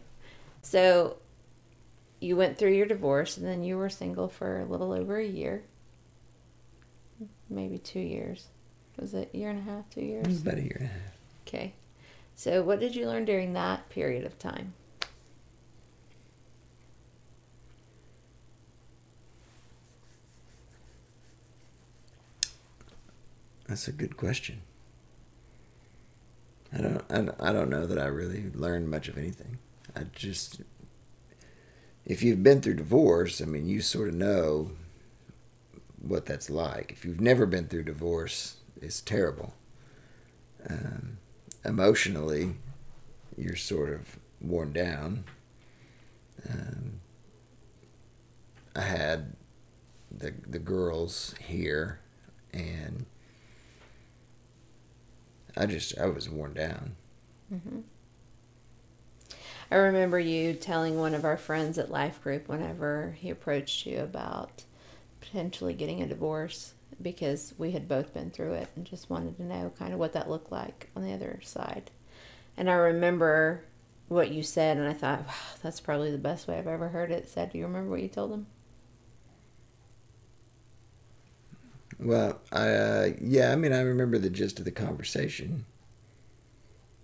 So 0.62 1.18
you 2.20 2.36
went 2.36 2.58
through 2.58 2.74
your 2.74 2.86
divorce 2.86 3.38
and 3.38 3.46
then 3.46 3.64
you 3.64 3.78
were 3.78 3.90
single 3.90 4.28
for 4.28 4.60
a 4.60 4.66
little 4.66 4.92
over 4.92 5.18
a 5.18 5.26
year. 5.26 5.64
Maybe 7.50 7.78
two 7.78 8.00
years. 8.00 8.48
Was 9.00 9.14
it 9.14 9.32
a 9.34 9.38
year 9.38 9.50
and 9.50 9.60
a 9.60 9.72
half, 9.72 9.90
two 9.90 10.02
years? 10.02 10.42
About 10.42 10.58
a 10.58 10.62
year 10.62 10.78
and 10.80 10.90
a 10.90 10.92
half. 10.92 11.18
Okay. 11.48 11.74
So 12.36 12.62
what 12.62 12.80
did 12.80 12.96
you 12.96 13.08
learn 13.08 13.26
during 13.26 13.54
that 13.54 13.90
period 13.90 14.26
of 14.26 14.38
time? 14.38 14.74
That's 23.70 23.88
a 23.88 23.92
good 23.92 24.18
question. 24.18 24.64
I 26.74 26.82
don't, 26.82 27.06
I 27.12 27.50
I 27.50 27.54
don't 27.54 27.70
know 27.70 27.86
that 27.86 28.00
I 28.00 28.06
really 28.08 28.50
learned 28.54 28.90
much 28.90 29.08
of 29.08 29.18
anything. 29.18 29.60
I 29.96 30.06
just, 30.12 30.62
if 32.04 32.24
you've 32.24 32.42
been 32.42 32.62
through 32.62 32.76
divorce, 32.76 33.42
I 33.42 33.46
mean, 33.46 33.68
you 33.68 33.82
sort 33.82 34.08
of 34.10 34.16
know 34.16 34.72
what 36.02 36.26
that's 36.26 36.50
like. 36.50 36.92
If 36.92 37.06
you've 37.06 37.22
never 37.22 37.46
been 37.46 37.68
through 37.68 37.84
divorce, 37.84 38.58
it's 38.82 39.02
terrible. 39.02 39.54
Um, 40.68 41.20
emotionally, 41.64 42.56
you're 43.38 43.56
sort 43.56 43.92
of 43.94 44.18
worn 44.42 44.74
down. 44.74 45.26
Um, 46.50 47.02
I 48.76 48.82
had 48.82 49.36
the 50.12 50.34
the 50.48 50.60
girls 50.60 51.36
here, 51.40 52.00
and 52.52 53.06
I 55.60 55.66
just 55.66 56.00
I 56.00 56.06
was 56.06 56.30
worn 56.30 56.54
down. 56.54 56.96
Mm-hmm. 57.54 57.80
I 59.70 59.76
remember 59.76 60.20
you 60.20 60.54
telling 60.54 60.98
one 60.98 61.14
of 61.14 61.26
our 61.26 61.38
friends 61.38 61.78
at 61.78 61.92
Life 61.92 62.24
Group 62.24 62.48
whenever 62.48 63.16
he 63.20 63.30
approached 63.30 63.86
you 63.86 64.00
about 64.00 64.64
potentially 65.20 65.74
getting 65.74 66.02
a 66.02 66.08
divorce 66.08 66.74
because 67.02 67.54
we 67.58 67.72
had 67.72 67.88
both 67.88 68.14
been 68.14 68.32
through 68.32 68.54
it 68.54 68.70
and 68.76 68.86
just 68.86 69.10
wanted 69.10 69.38
to 69.38 69.44
know 69.44 69.72
kind 69.78 69.94
of 69.94 70.00
what 70.00 70.14
that 70.14 70.30
looked 70.30 70.52
like 70.52 70.90
on 70.96 71.04
the 71.04 71.14
other 71.14 71.40
side. 71.44 71.92
And 72.58 72.70
I 72.70 72.74
remember 72.74 73.64
what 74.08 74.32
you 74.32 74.42
said, 74.42 74.78
and 74.78 74.88
I 74.88 74.94
thought, 74.94 75.28
wow, 75.28 75.34
that's 75.62 75.80
probably 75.80 76.12
the 76.12 76.18
best 76.18 76.48
way 76.48 76.58
I've 76.58 76.68
ever 76.68 76.90
heard 76.90 77.12
it 77.12 77.30
said. 77.30 77.52
Do 77.52 77.58
you 77.58 77.66
remember 77.66 77.92
what 77.92 78.02
you 78.02 78.08
told 78.08 78.32
him? 78.32 78.48
Well, 82.00 82.40
I 82.52 82.70
uh, 82.70 83.10
yeah, 83.20 83.52
I 83.52 83.56
mean, 83.56 83.74
I 83.74 83.82
remember 83.82 84.18
the 84.18 84.30
gist 84.30 84.60
of 84.60 84.66
the 84.66 84.72
conversation. 84.72 85.66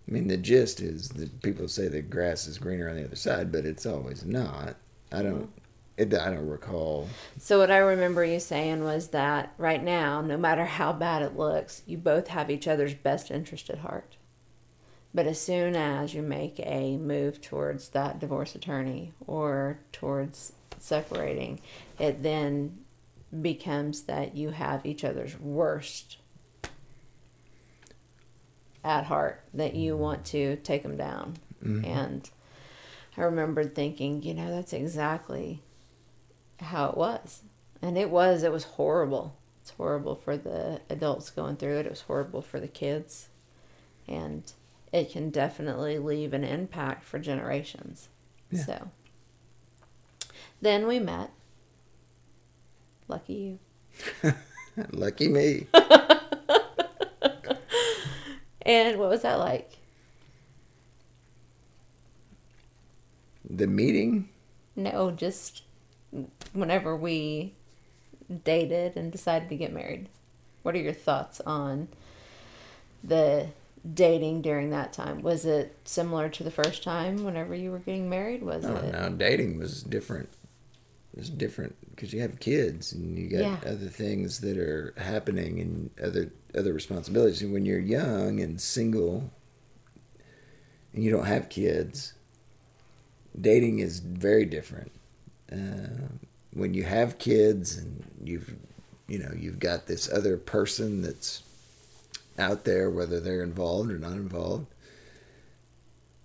I 0.07 0.11
mean, 0.11 0.27
the 0.27 0.37
gist 0.37 0.81
is 0.81 1.09
that 1.09 1.41
people 1.41 1.67
say 1.67 1.87
the 1.87 2.01
grass 2.01 2.47
is 2.47 2.59
greener 2.59 2.89
on 2.89 2.95
the 2.95 3.05
other 3.05 3.15
side, 3.15 3.51
but 3.51 3.65
it's 3.65 3.85
always 3.85 4.23
not. 4.23 4.75
I 5.11 5.21
don't. 5.21 5.51
It, 5.97 6.13
I 6.13 6.29
don't 6.29 6.47
recall. 6.47 7.07
So 7.39 7.57
what 7.59 7.71
I 7.71 7.77
remember 7.77 8.23
you 8.25 8.39
saying 8.39 8.83
was 8.83 9.09
that 9.09 9.53
right 9.57 9.81
now, 9.81 10.21
no 10.21 10.37
matter 10.37 10.65
how 10.65 10.91
bad 10.91 11.21
it 11.21 11.37
looks, 11.37 11.83
you 11.85 11.97
both 11.97 12.27
have 12.27 12.51
each 12.51 12.67
other's 12.67 12.93
best 12.93 13.31
interest 13.31 13.69
at 13.69 13.79
heart. 13.79 14.17
But 15.13 15.25
as 15.25 15.39
soon 15.39 15.77
as 15.77 16.13
you 16.13 16.21
make 16.21 16.59
a 16.59 16.97
move 16.97 17.41
towards 17.41 17.89
that 17.89 18.19
divorce 18.19 18.55
attorney 18.55 19.13
or 19.25 19.79
towards 19.93 20.51
separating, 20.77 21.61
it 21.97 22.21
then 22.21 22.79
becomes 23.41 24.03
that 24.03 24.36
you 24.36 24.50
have 24.50 24.86
each 24.86 25.03
other's 25.03 25.39
worst 25.39 26.17
at 28.84 29.05
heart, 29.05 29.44
that 29.53 29.75
you 29.75 29.98
want 29.98 30.25
to 30.25 30.55
take 30.58 30.84
them 30.84 30.96
down. 30.96 31.38
Mm-hmm. 31.63 31.86
And 31.86 32.29
I 33.17 33.22
remembered 33.22 33.74
thinking, 33.74 34.22
you 34.22 34.34
know, 34.34 34.51
that's 34.51 34.74
exactly 34.74 35.63
how 36.60 36.89
it 36.89 36.98
was. 36.98 37.41
And 37.82 37.98
it 37.98 38.10
was, 38.10 38.44
it 38.44 38.51
was 38.51 38.63
horrible. 38.63 39.36
It's 39.62 39.72
horrible 39.72 40.15
for 40.15 40.38
the 40.38 40.82
adults 40.89 41.32
going 41.32 41.58
through 41.58 41.79
it, 41.79 41.88
it 41.88 41.89
was 41.89 42.01
horrible 42.01 42.41
for 42.41 42.60
the 42.60 42.67
kids. 42.67 43.29
And 44.08 44.44
it 44.94 45.12
can 45.12 45.32
definitely 45.32 45.98
leave 45.98 46.34
an 46.34 46.44
impact 46.44 47.03
for 47.03 47.17
generations. 47.17 48.10
Yeah. 48.51 48.65
So 48.65 48.91
then 50.62 50.86
we 50.86 51.00
met. 51.00 51.32
Lucky 53.07 53.59
you. 54.24 54.33
Lucky 54.91 55.27
me. 55.27 55.67
and 58.63 58.97
what 59.00 59.09
was 59.09 59.21
that 59.21 59.39
like? 59.39 59.71
The 63.50 63.67
meeting? 63.67 64.29
No, 64.75 65.12
just 65.12 65.63
whenever 66.53 66.95
we 66.95 67.53
dated 68.43 68.95
and 68.95 69.12
decided 69.12 69.50
to 69.50 69.55
get 69.55 69.71
married. 69.71 70.09
What 70.63 70.75
are 70.75 70.79
your 70.79 70.93
thoughts 70.93 71.41
on 71.41 71.89
the 73.03 73.50
dating 73.93 74.41
during 74.41 74.71
that 74.71 74.93
time? 74.93 75.21
Was 75.21 75.45
it 75.45 75.77
similar 75.85 76.27
to 76.29 76.43
the 76.43 76.51
first 76.51 76.83
time 76.83 77.24
whenever 77.24 77.53
you 77.53 77.71
were 77.71 77.79
getting 77.79 78.09
married? 78.09 78.41
Was 78.41 78.65
oh, 78.65 78.75
it? 78.75 78.91
No, 78.91 79.09
dating 79.09 79.59
was 79.59 79.83
different. 79.83 80.29
It 81.15 81.19
was 81.19 81.29
different 81.29 81.77
because 81.95 82.12
you 82.12 82.19
have 82.19 82.41
kids 82.41 82.91
and 82.91 83.17
you 83.17 83.29
got 83.29 83.39
yeah. 83.39 83.57
other 83.65 83.88
things 83.88 84.41
that 84.41 84.57
are 84.57 84.93
happening 84.98 85.62
and 85.62 85.89
other 86.03 86.34
other 86.53 86.74
responsibilities. 86.74 87.41
And 87.41 87.53
when 87.53 87.65
you're 87.65 87.79
young 87.79 88.41
and 88.41 88.60
single 88.60 89.31
and 90.93 91.05
you 91.05 91.12
don't 91.12 91.25
have 91.25 91.48
kids, 91.48 92.15
dating 93.39 93.79
is 93.79 94.00
very 94.00 94.43
different. 94.43 94.91
Uh, 95.50 96.10
when 96.51 96.74
you 96.74 96.84
have 96.84 97.17
kids 97.17 97.77
and 97.77 98.03
you've 98.22 98.53
you 99.07 99.19
know 99.19 99.31
you've 99.38 99.60
got 99.60 99.88
this 99.88 100.12
other 100.12 100.36
person 100.36 101.01
that's 101.01 101.43
out 102.38 102.65
there, 102.65 102.89
whether 102.89 103.22
they're 103.22 103.43
involved 103.43 103.89
or 103.89 103.98
not 103.98 104.13
involved. 104.13 104.67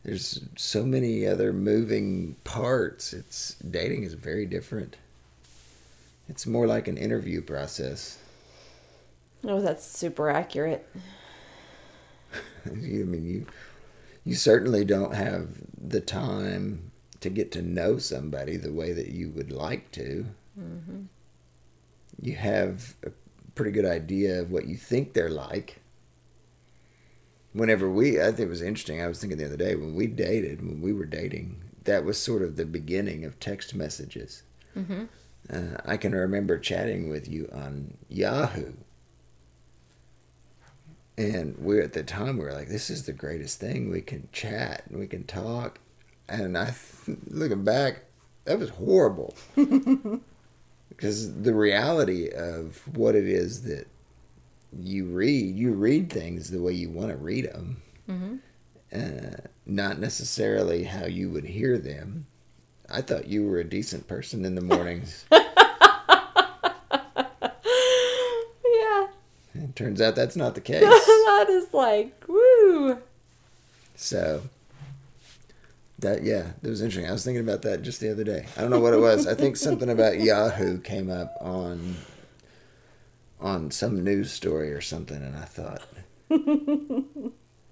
There's 0.03 0.41
so 0.57 0.85
many 0.85 1.27
other 1.27 1.53
moving 1.53 2.37
parts. 2.45 3.13
It's 3.13 3.55
dating 3.57 4.05
is 4.05 4.15
very 4.15 4.47
different. 4.47 4.97
It's 6.29 6.47
more 6.47 6.67
like 6.67 6.89
an 6.89 6.97
interview 6.97 7.43
process. 7.43 8.19
Oh, 9.45 9.61
that's 9.61 9.85
super 9.85 10.31
accurate. 10.31 10.87
I 12.67 12.71
mean, 12.71 13.27
you 13.27 13.47
you 14.25 14.35
certainly 14.35 14.85
don't 14.85 15.15
have 15.15 15.49
the 15.77 16.01
time 16.01 16.91
to 17.21 17.31
get 17.31 17.53
to 17.53 17.63
know 17.63 17.99
somebody 17.99 18.57
the 18.57 18.73
way 18.73 18.93
that 18.93 19.09
you 19.09 19.31
would 19.31 19.51
like 19.51 19.91
to. 19.93 20.27
Mm-hmm. 20.59 21.03
You 22.21 22.35
have 22.37 22.95
a 23.05 23.11
pretty 23.55 23.73
good 23.73 23.85
idea 23.85 24.41
of 24.41 24.51
what 24.51 24.67
you 24.67 24.77
think 24.77 25.13
they're 25.13 25.31
like 25.31 25.80
whenever 27.53 27.91
we, 27.91 28.21
I 28.21 28.27
think 28.27 28.41
it 28.41 28.49
was 28.49 28.63
interesting. 28.63 29.03
I 29.03 29.07
was 29.07 29.21
thinking 29.21 29.39
the 29.39 29.47
other 29.47 29.57
day 29.57 29.75
when 29.75 29.95
we 29.95 30.07
dated, 30.07 30.61
when 30.61 30.81
we 30.81 30.93
were 30.93 31.07
dating, 31.07 31.63
that 31.85 32.05
was 32.05 32.19
sort 32.19 32.43
of 32.43 32.57
the 32.57 32.65
beginning 32.65 33.25
of 33.25 33.41
text 33.41 33.75
messages. 33.75 34.43
Mm-hmm. 34.77 35.05
Uh, 35.53 35.79
I 35.85 35.97
can 35.97 36.13
remember 36.13 36.59
chatting 36.59 37.09
with 37.09 37.29
you 37.29 37.49
on 37.53 37.97
Yahoo. 38.09 38.73
And 41.19 41.59
we 41.59 41.81
at 41.81 41.93
the 41.93 42.03
time 42.03 42.39
we 42.39 42.45
were 42.45 42.53
like, 42.53 42.69
"This 42.69 42.89
is 42.89 43.05
the 43.05 43.13
greatest 43.13 43.61
thing. 43.61 43.91
We 43.91 44.01
can 44.01 44.29
chat 44.33 44.85
and 44.89 44.99
we 44.99 45.07
can 45.07 45.25
talk." 45.25 45.79
And 46.29 46.57
I, 46.57 46.73
looking 47.27 47.65
back, 47.65 48.05
that 48.45 48.59
was 48.59 48.71
horrible. 48.71 49.35
because 50.89 51.43
the 51.43 51.55
reality 51.55 52.31
of 52.31 52.83
what 52.97 53.15
it 53.15 53.27
is 53.27 53.63
that 53.63 53.87
you 54.79 55.07
read, 55.07 55.57
you 55.57 55.73
read 55.73 56.11
things 56.13 56.51
the 56.51 56.61
way 56.63 56.73
you 56.73 56.91
want 56.91 57.11
to 57.11 57.17
read 57.17 57.47
them, 57.53 57.83
Mm-hmm. 58.09 58.37
uh, 58.95 59.37
not 59.67 59.99
necessarily 60.01 60.85
how 60.85 61.07
you 61.07 61.31
would 61.31 61.45
hear 61.45 61.79
them. 61.79 62.27
I 62.91 63.03
thought 63.03 63.29
you 63.29 63.47
were 63.47 63.59
a 63.59 63.65
decent 63.65 64.09
person 64.09 64.45
in 64.45 64.55
the 64.57 64.61
mornings. 64.63 65.25
Yeah. 68.65 69.07
it 69.55 69.77
turns 69.77 70.01
out 70.01 70.15
that's 70.17 70.37
not 70.37 70.55
the 70.55 70.61
case. 70.73 70.81
that 70.83 71.47
is 71.49 71.73
like, 71.75 72.25
woo. 72.29 72.99
So 73.97 74.43
that 75.99 76.23
yeah, 76.23 76.53
that 76.63 76.69
was 76.71 76.81
interesting. 76.83 77.09
I 77.09 77.13
was 77.13 77.25
thinking 77.25 77.43
about 77.43 77.63
that 77.63 77.83
just 77.83 78.01
the 78.01 78.11
other 78.11 78.25
day. 78.25 78.47
I 78.57 78.61
don't 78.63 78.71
know 78.71 78.81
what 78.81 78.95
it 78.95 79.01
was. 79.01 79.27
I 79.27 79.35
think 79.35 79.57
something 79.57 79.91
about 79.91 80.19
Yahoo 80.21 80.81
came 80.81 81.11
up 81.11 81.37
on 81.41 81.97
on 83.41 83.71
some 83.71 84.05
news 84.05 84.31
story 84.33 84.73
or 84.73 84.81
something, 84.81 85.17
and 85.23 85.37
I 85.37 85.45
thought, 85.45 85.83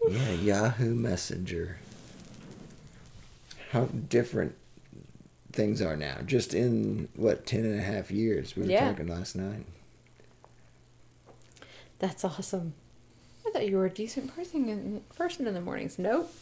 yeah, 0.08 0.30
Yahoo 0.32 0.94
Messenger. 0.94 1.78
How 3.70 3.84
different 3.86 4.54
things 5.52 5.82
are 5.82 5.96
now. 5.96 6.18
Just 6.24 6.54
in 6.54 7.08
what 7.16 7.44
ten 7.46 7.64
and 7.66 7.78
a 7.78 7.82
half 7.82 8.10
years. 8.10 8.56
We 8.56 8.62
were 8.62 8.70
Yeah. 8.70 8.88
talking 8.90 9.08
last 9.08 9.36
night. 9.36 9.66
That's 11.98 12.24
awesome. 12.24 12.74
I 13.46 13.50
thought 13.50 13.66
you 13.68 13.76
were 13.76 13.86
a 13.86 13.90
decent 13.90 14.34
person 14.34 14.68
in, 14.68 15.02
person 15.16 15.46
in 15.46 15.54
the 15.54 15.60
mornings. 15.60 15.98
Nope. 15.98 16.32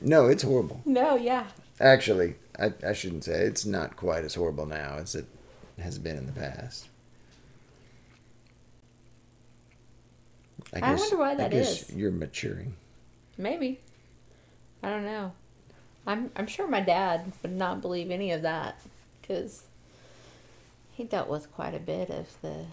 No, 0.00 0.26
it's 0.26 0.42
horrible. 0.44 0.80
No, 0.84 1.16
yeah. 1.16 1.48
Actually, 1.80 2.36
I, 2.58 2.72
I 2.86 2.92
shouldn't 2.92 3.24
say 3.24 3.40
it's 3.44 3.66
not 3.66 3.96
quite 3.96 4.24
as 4.24 4.34
horrible 4.34 4.66
now 4.66 4.96
as 4.98 5.14
it 5.14 5.26
has 5.80 5.98
been 5.98 6.16
in 6.16 6.26
the 6.26 6.32
past. 6.32 6.88
I 10.72 10.80
guess, 10.80 10.88
I 10.88 10.94
wonder 11.02 11.16
why 11.18 11.34
that 11.36 11.46
I 11.46 11.48
guess 11.56 11.82
is. 11.88 11.94
You're 11.96 12.10
maturing. 12.10 12.74
Maybe. 13.36 13.80
I 14.82 14.90
don't 14.90 15.04
know. 15.04 15.32
I'm 16.06 16.30
I'm 16.36 16.46
sure 16.46 16.66
my 16.66 16.80
dad 16.80 17.32
would 17.42 17.52
not 17.52 17.80
believe 17.80 18.10
any 18.10 18.32
of 18.32 18.42
that 18.42 18.80
because 19.20 19.64
he 20.92 21.04
dealt 21.04 21.28
with 21.28 21.52
quite 21.52 21.74
a 21.74 21.78
bit 21.78 22.10
of 22.10 22.26
the 22.42 22.64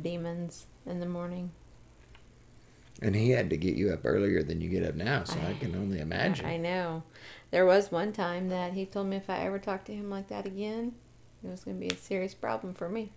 demons 0.00 0.66
in 0.86 1.00
the 1.00 1.06
morning. 1.06 1.50
And 3.00 3.14
he 3.16 3.30
had 3.30 3.50
to 3.50 3.56
get 3.56 3.74
you 3.74 3.90
up 3.92 4.00
earlier 4.04 4.42
than 4.42 4.60
you 4.60 4.68
get 4.68 4.84
up 4.84 4.94
now, 4.94 5.24
so 5.24 5.38
I, 5.40 5.50
I- 5.50 5.54
can 5.54 5.74
only 5.74 5.98
imagine. 6.00 6.46
I 6.46 6.56
know. 6.56 7.02
There 7.50 7.66
was 7.66 7.90
one 7.92 8.12
time 8.12 8.48
that 8.48 8.72
he 8.74 8.86
told 8.86 9.08
me 9.08 9.16
if 9.16 9.28
I 9.28 9.38
ever 9.44 9.58
talked 9.58 9.86
to 9.86 9.92
him 9.92 10.08
like 10.08 10.28
that 10.28 10.46
again, 10.46 10.94
it 11.44 11.48
was 11.50 11.64
going 11.64 11.78
to 11.80 11.86
be 11.86 11.92
a 11.92 11.96
serious 11.98 12.32
problem 12.32 12.72
for 12.74 12.88
me. 12.88 13.10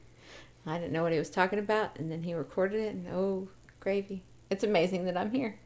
I 0.65 0.77
didn't 0.77 0.93
know 0.93 1.03
what 1.03 1.11
he 1.11 1.19
was 1.19 1.29
talking 1.29 1.59
about, 1.59 1.97
and 1.99 2.11
then 2.11 2.23
he 2.23 2.33
recorded 2.33 2.79
it, 2.81 2.93
and 2.95 3.07
oh, 3.09 3.47
gravy. 3.79 4.23
It's 4.49 4.63
amazing 4.63 5.05
that 5.05 5.17
I'm 5.17 5.31
here. 5.31 5.59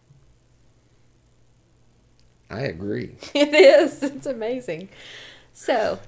I 2.50 2.62
agree. 2.62 3.16
It 3.34 3.54
is. 3.54 4.02
It's 4.04 4.26
amazing. 4.26 4.90
So, 5.54 6.00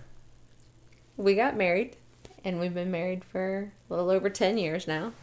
we 1.15 1.35
got 1.35 1.55
married, 1.55 1.95
and 2.43 2.59
we've 2.59 2.73
been 2.73 2.91
married 2.91 3.23
for 3.23 3.71
a 3.89 3.93
little 3.93 4.09
over 4.09 4.29
10 4.29 4.57
years 4.57 4.87
now. 4.87 5.13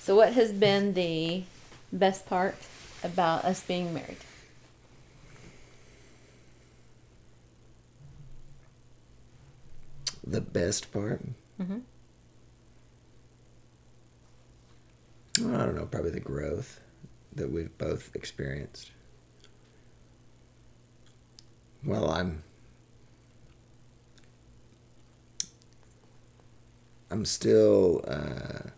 So, 0.00 0.14
what 0.16 0.32
has 0.34 0.52
been 0.52 0.92
the 0.94 1.44
best 1.92 2.26
part 2.26 2.56
about 3.02 3.44
us 3.44 3.62
being 3.62 3.94
married? 3.94 4.18
The 10.26 10.40
best 10.40 10.92
part? 10.92 11.22
Mhm. 11.60 11.68
Well, 11.68 11.82
I 15.38 15.64
don't 15.64 15.74
know, 15.74 15.86
probably 15.86 16.10
the 16.10 16.20
growth 16.20 16.80
that 17.34 17.50
we've 17.50 17.76
both 17.76 18.14
experienced. 18.14 18.90
Well, 21.84 22.10
I'm 22.10 22.42
I'm 27.10 27.24
still 27.24 28.04
uh, 28.08 28.70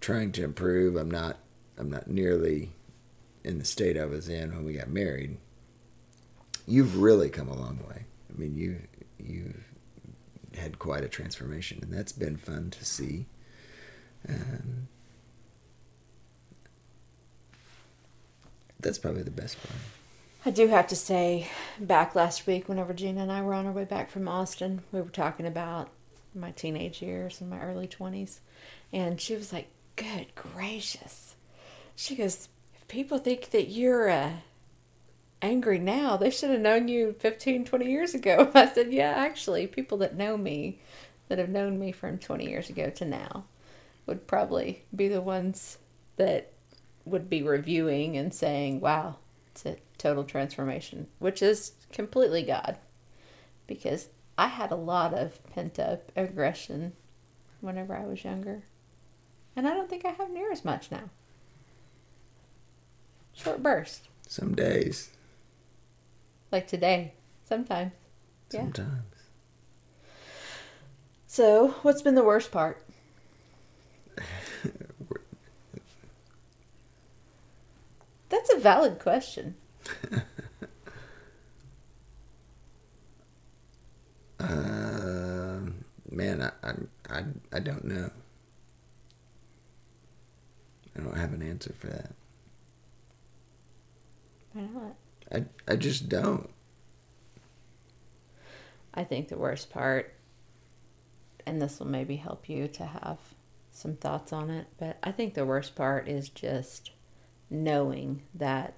trying 0.00 0.32
to 0.32 0.44
improve. 0.44 0.96
I'm 0.96 1.10
not 1.10 1.36
I'm 1.76 1.90
not 1.90 2.08
nearly 2.08 2.72
in 3.44 3.58
the 3.58 3.64
state 3.64 3.96
I 3.96 4.06
was 4.06 4.28
in 4.28 4.54
when 4.54 4.64
we 4.64 4.72
got 4.72 4.88
married. 4.88 5.36
You've 6.66 7.00
really 7.00 7.30
come 7.30 7.48
a 7.48 7.56
long 7.56 7.78
way. 7.88 8.04
I 8.34 8.38
mean, 8.38 8.56
you 8.56 8.80
you've 9.18 9.64
had 10.56 10.78
quite 10.78 11.04
a 11.04 11.08
transformation, 11.08 11.78
and 11.82 11.92
that's 11.92 12.12
been 12.12 12.36
fun 12.36 12.70
to 12.70 12.84
see. 12.84 13.26
Um, 14.26 14.88
that's 18.80 18.98
probably 18.98 19.22
the 19.22 19.30
best 19.30 19.58
part. 19.62 19.74
I 20.46 20.50
do 20.50 20.68
have 20.68 20.86
to 20.88 20.96
say, 20.96 21.48
back 21.78 22.14
last 22.14 22.46
week, 22.46 22.68
whenever 22.68 22.94
Gina 22.94 23.22
and 23.22 23.32
I 23.32 23.42
were 23.42 23.52
on 23.54 23.66
our 23.66 23.72
way 23.72 23.84
back 23.84 24.10
from 24.10 24.28
Austin, 24.28 24.82
we 24.92 25.00
were 25.00 25.10
talking 25.10 25.46
about 25.46 25.90
my 26.34 26.52
teenage 26.52 27.02
years 27.02 27.40
and 27.40 27.50
my 27.50 27.60
early 27.60 27.88
20s. 27.88 28.38
And 28.92 29.20
she 29.20 29.34
was 29.34 29.52
like, 29.52 29.68
Good 29.96 30.28
gracious. 30.36 31.34
She 31.96 32.14
goes, 32.14 32.48
If 32.76 32.86
people 32.86 33.18
think 33.18 33.50
that 33.50 33.68
you're 33.68 34.08
uh, 34.08 34.30
angry 35.42 35.78
now, 35.78 36.16
they 36.16 36.30
should 36.30 36.50
have 36.50 36.60
known 36.60 36.86
you 36.86 37.14
15, 37.18 37.64
20 37.64 37.90
years 37.90 38.14
ago. 38.14 38.50
I 38.54 38.68
said, 38.68 38.92
Yeah, 38.92 39.10
actually, 39.10 39.66
people 39.66 39.98
that 39.98 40.16
know 40.16 40.36
me, 40.36 40.78
that 41.28 41.38
have 41.38 41.48
known 41.48 41.78
me 41.78 41.90
from 41.92 42.18
20 42.18 42.48
years 42.48 42.70
ago 42.70 42.90
to 42.90 43.04
now, 43.04 43.44
would 44.08 44.26
probably 44.26 44.84
be 44.94 45.06
the 45.06 45.20
ones 45.20 45.78
that 46.16 46.50
would 47.04 47.30
be 47.30 47.42
reviewing 47.42 48.16
and 48.16 48.32
saying, 48.34 48.80
Wow, 48.80 49.16
it's 49.52 49.64
a 49.66 49.76
total 49.98 50.24
transformation, 50.24 51.06
which 51.18 51.42
is 51.42 51.72
completely 51.92 52.42
God. 52.42 52.78
Because 53.66 54.08
I 54.36 54.46
had 54.48 54.72
a 54.72 54.76
lot 54.76 55.12
of 55.14 55.44
pent 55.52 55.78
up 55.78 56.10
aggression 56.16 56.94
whenever 57.60 57.94
I 57.94 58.06
was 58.06 58.24
younger. 58.24 58.62
And 59.54 59.68
I 59.68 59.74
don't 59.74 59.90
think 59.90 60.04
I 60.04 60.10
have 60.10 60.30
near 60.30 60.50
as 60.50 60.64
much 60.64 60.90
now. 60.90 61.10
Short 63.34 63.62
burst. 63.62 64.08
Some 64.26 64.54
days, 64.54 65.10
Like 66.50 66.66
today, 66.66 67.14
sometimes. 67.44 67.92
Yeah. 68.52 68.62
sometimes. 68.62 69.02
So, 71.26 71.68
what's 71.82 72.02
been 72.02 72.14
the 72.14 72.22
worst 72.24 72.50
part? 72.50 72.82
That's 78.28 78.47
a 78.58 78.60
valid 78.60 78.98
question. 78.98 79.54
Um, 84.40 85.84
man, 86.10 86.42
I, 86.42 86.50
I, 86.66 86.72
I, 87.08 87.24
I 87.52 87.60
don't 87.60 87.84
know. 87.84 88.10
I 90.96 91.00
don't 91.00 91.16
have 91.16 91.32
an 91.32 91.42
answer 91.42 91.72
for 91.78 91.86
that. 91.86 92.10
Why 94.52 94.62
not? 94.62 94.96
I, 95.30 95.44
I 95.72 95.76
just 95.76 96.08
don't. 96.08 96.50
I 98.92 99.04
think 99.04 99.28
the 99.28 99.38
worst 99.38 99.70
part, 99.70 100.14
and 101.46 101.62
this 101.62 101.78
will 101.78 101.86
maybe 101.86 102.16
help 102.16 102.48
you 102.48 102.66
to 102.66 102.86
have 102.86 103.18
some 103.70 103.94
thoughts 103.94 104.32
on 104.32 104.50
it, 104.50 104.66
but 104.78 104.98
I 105.04 105.12
think 105.12 105.34
the 105.34 105.46
worst 105.46 105.76
part 105.76 106.08
is 106.08 106.28
just 106.28 106.90
knowing 107.50 108.22
that 108.34 108.74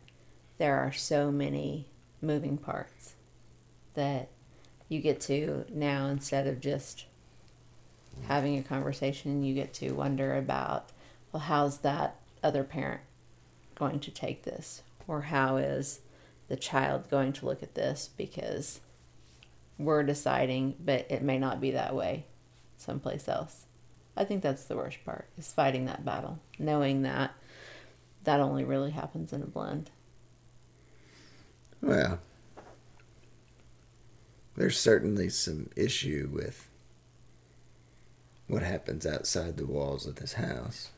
there 0.58 0.78
are 0.78 0.92
so 0.92 1.30
many 1.30 1.88
moving 2.20 2.56
parts 2.56 3.14
that 3.94 4.28
you 4.88 5.00
get 5.00 5.20
to 5.20 5.64
now 5.70 6.06
instead 6.06 6.46
of 6.46 6.60
just 6.60 7.06
having 8.26 8.58
a 8.58 8.62
conversation, 8.62 9.42
you 9.42 9.54
get 9.54 9.72
to 9.74 9.92
wonder 9.92 10.36
about, 10.36 10.90
well, 11.32 11.40
how's 11.40 11.78
that 11.78 12.16
other 12.42 12.64
parent 12.64 13.00
going 13.74 14.00
to 14.00 14.10
take 14.10 14.42
this? 14.42 14.82
Or 15.08 15.22
how 15.22 15.56
is 15.56 16.00
the 16.48 16.56
child 16.56 17.08
going 17.10 17.32
to 17.34 17.46
look 17.46 17.62
at 17.62 17.74
this? 17.74 18.10
Because 18.16 18.80
we're 19.78 20.02
deciding, 20.02 20.76
but 20.84 21.06
it 21.10 21.22
may 21.22 21.38
not 21.38 21.60
be 21.60 21.70
that 21.70 21.94
way 21.94 22.26
someplace 22.76 23.28
else. 23.28 23.66
I 24.16 24.24
think 24.24 24.42
that's 24.42 24.64
the 24.64 24.76
worst 24.76 25.04
part 25.04 25.28
is 25.38 25.52
fighting 25.52 25.86
that 25.86 26.04
battle, 26.04 26.38
knowing 26.58 27.02
that 27.02 27.32
that 28.24 28.40
only 28.40 28.64
really 28.64 28.90
happens 28.90 29.32
in 29.32 29.42
a 29.42 29.46
blend. 29.46 29.90
Well, 31.82 32.18
there's 34.56 34.78
certainly 34.78 35.28
some 35.30 35.70
issue 35.76 36.28
with 36.32 36.68
what 38.46 38.62
happens 38.62 39.06
outside 39.06 39.56
the 39.56 39.66
walls 39.66 40.06
of 40.06 40.16
this 40.16 40.34
house. 40.34 40.90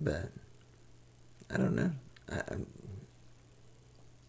But 0.00 0.28
I 1.50 1.56
don't 1.56 1.74
know. 1.74 1.92
I, 2.30 2.36
I'm- 2.36 2.66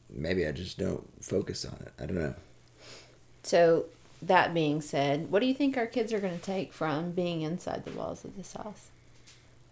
maybe 0.09 0.47
I 0.47 0.51
just 0.51 0.79
don't 0.79 1.07
focus 1.23 1.65
on 1.65 1.77
it. 1.85 1.93
I 2.01 2.05
don't 2.07 2.17
know. 2.17 2.33
So, 3.43 3.85
that 4.21 4.53
being 4.53 4.81
said, 4.81 5.29
what 5.31 5.39
do 5.39 5.45
you 5.45 5.53
think 5.53 5.77
our 5.77 5.85
kids 5.87 6.11
are 6.11 6.19
going 6.19 6.37
to 6.37 6.43
take 6.43 6.73
from 6.73 7.11
being 7.11 7.41
inside 7.41 7.85
the 7.85 7.91
walls 7.91 8.25
of 8.25 8.35
this 8.35 8.53
house? 8.53 8.87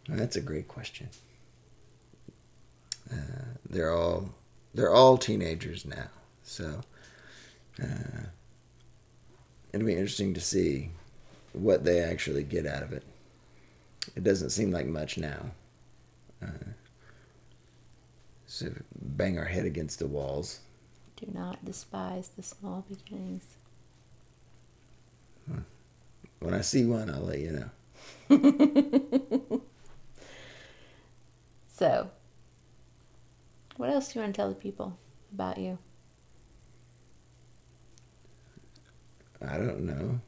That's 0.07 0.35
a 0.35 0.41
great 0.41 0.67
question. 0.67 1.09
Uh, 3.11 3.15
they're 3.69 3.91
all 3.91 4.29
they're 4.73 4.93
all 4.93 5.17
teenagers 5.17 5.85
now, 5.85 6.09
so 6.43 6.81
uh, 7.81 8.25
it'll 9.73 9.87
be 9.87 9.93
interesting 9.93 10.33
to 10.33 10.41
see 10.41 10.91
what 11.53 11.83
they 11.83 11.99
actually 11.99 12.43
get 12.43 12.65
out 12.65 12.83
of 12.83 12.93
it. 12.93 13.03
It 14.15 14.23
doesn't 14.23 14.51
seem 14.51 14.71
like 14.71 14.87
much 14.87 15.17
now. 15.17 15.51
Uh, 16.41 16.71
so 18.45 18.67
bang 18.95 19.37
our 19.37 19.45
head 19.45 19.65
against 19.65 19.99
the 19.99 20.07
walls. 20.07 20.59
Do 21.15 21.27
not 21.33 21.63
despise 21.65 22.29
the 22.29 22.43
small 22.43 22.85
beginnings. 22.87 23.57
When 26.39 26.53
I 26.53 26.61
see 26.61 26.85
one, 26.85 27.09
I'll 27.09 27.21
let 27.21 27.39
you 27.39 27.69
know. 28.29 29.61
so, 31.77 32.09
what 33.75 33.91
else 33.91 34.11
do 34.11 34.17
you 34.17 34.23
want 34.23 34.33
to 34.33 34.41
tell 34.41 34.49
the 34.49 34.55
people 34.55 34.97
about 35.31 35.59
you? 35.59 35.77
I 39.47 39.57
don't 39.57 39.81
know. 39.81 40.19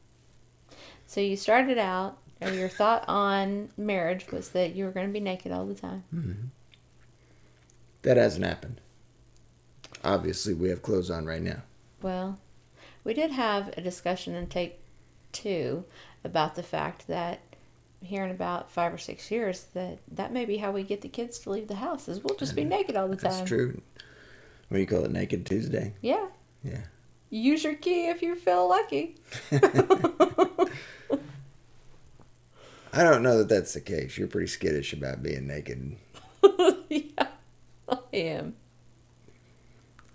So 1.08 1.20
you 1.20 1.36
started 1.36 1.76
out, 1.76 2.18
or 2.40 2.52
your 2.52 2.68
thought 2.68 3.04
on 3.08 3.70
marriage 3.76 4.30
was 4.30 4.50
that 4.50 4.76
you 4.76 4.84
were 4.84 4.92
going 4.92 5.08
to 5.08 5.12
be 5.12 5.18
naked 5.18 5.50
all 5.50 5.66
the 5.66 5.74
time. 5.74 6.04
Mm-hmm. 6.14 6.46
That 8.02 8.16
hasn't 8.16 8.46
happened. 8.46 8.80
Obviously, 10.04 10.54
we 10.54 10.68
have 10.68 10.82
clothes 10.82 11.10
on 11.10 11.26
right 11.26 11.42
now. 11.42 11.62
Well, 12.00 12.38
we 13.02 13.12
did 13.12 13.32
have 13.32 13.74
a 13.76 13.80
discussion 13.80 14.36
in 14.36 14.46
take 14.46 14.78
two 15.32 15.84
about 16.22 16.54
the 16.54 16.62
fact 16.62 17.08
that 17.08 17.40
here 18.02 18.24
in 18.24 18.30
about 18.30 18.70
five 18.70 18.92
or 18.92 18.98
six 18.98 19.30
years 19.30 19.66
that 19.74 19.98
that 20.12 20.32
may 20.32 20.44
be 20.44 20.56
how 20.56 20.72
we 20.72 20.82
get 20.82 21.02
the 21.02 21.08
kids 21.08 21.38
to 21.40 21.50
leave 21.50 21.68
the 21.68 21.74
house 21.74 22.08
is 22.08 22.22
we'll 22.22 22.36
just 22.36 22.56
be 22.56 22.64
naked 22.64 22.96
all 22.96 23.08
the 23.08 23.16
time. 23.16 23.32
That's 23.32 23.48
true. 23.48 23.80
What 24.68 24.76
do 24.76 24.80
you 24.80 24.86
call 24.86 25.04
it? 25.04 25.10
Naked 25.10 25.46
Tuesday. 25.46 25.94
Yeah. 26.00 26.26
Yeah. 26.62 26.82
Use 27.30 27.62
your 27.64 27.74
key 27.74 28.08
if 28.08 28.22
you 28.22 28.34
feel 28.34 28.68
lucky. 28.68 29.16
I 32.92 33.04
don't 33.04 33.22
know 33.22 33.38
that 33.38 33.48
that's 33.48 33.74
the 33.74 33.80
case. 33.80 34.18
You're 34.18 34.26
pretty 34.26 34.48
skittish 34.48 34.92
about 34.92 35.22
being 35.22 35.46
naked. 35.46 35.96
yeah, 36.88 37.28
I 37.88 37.98
am. 38.12 38.56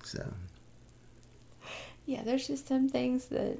So. 0.04 0.34
Yeah, 2.06 2.24
there's 2.24 2.48
just 2.48 2.68
some 2.68 2.90
things 2.90 3.28
that 3.28 3.60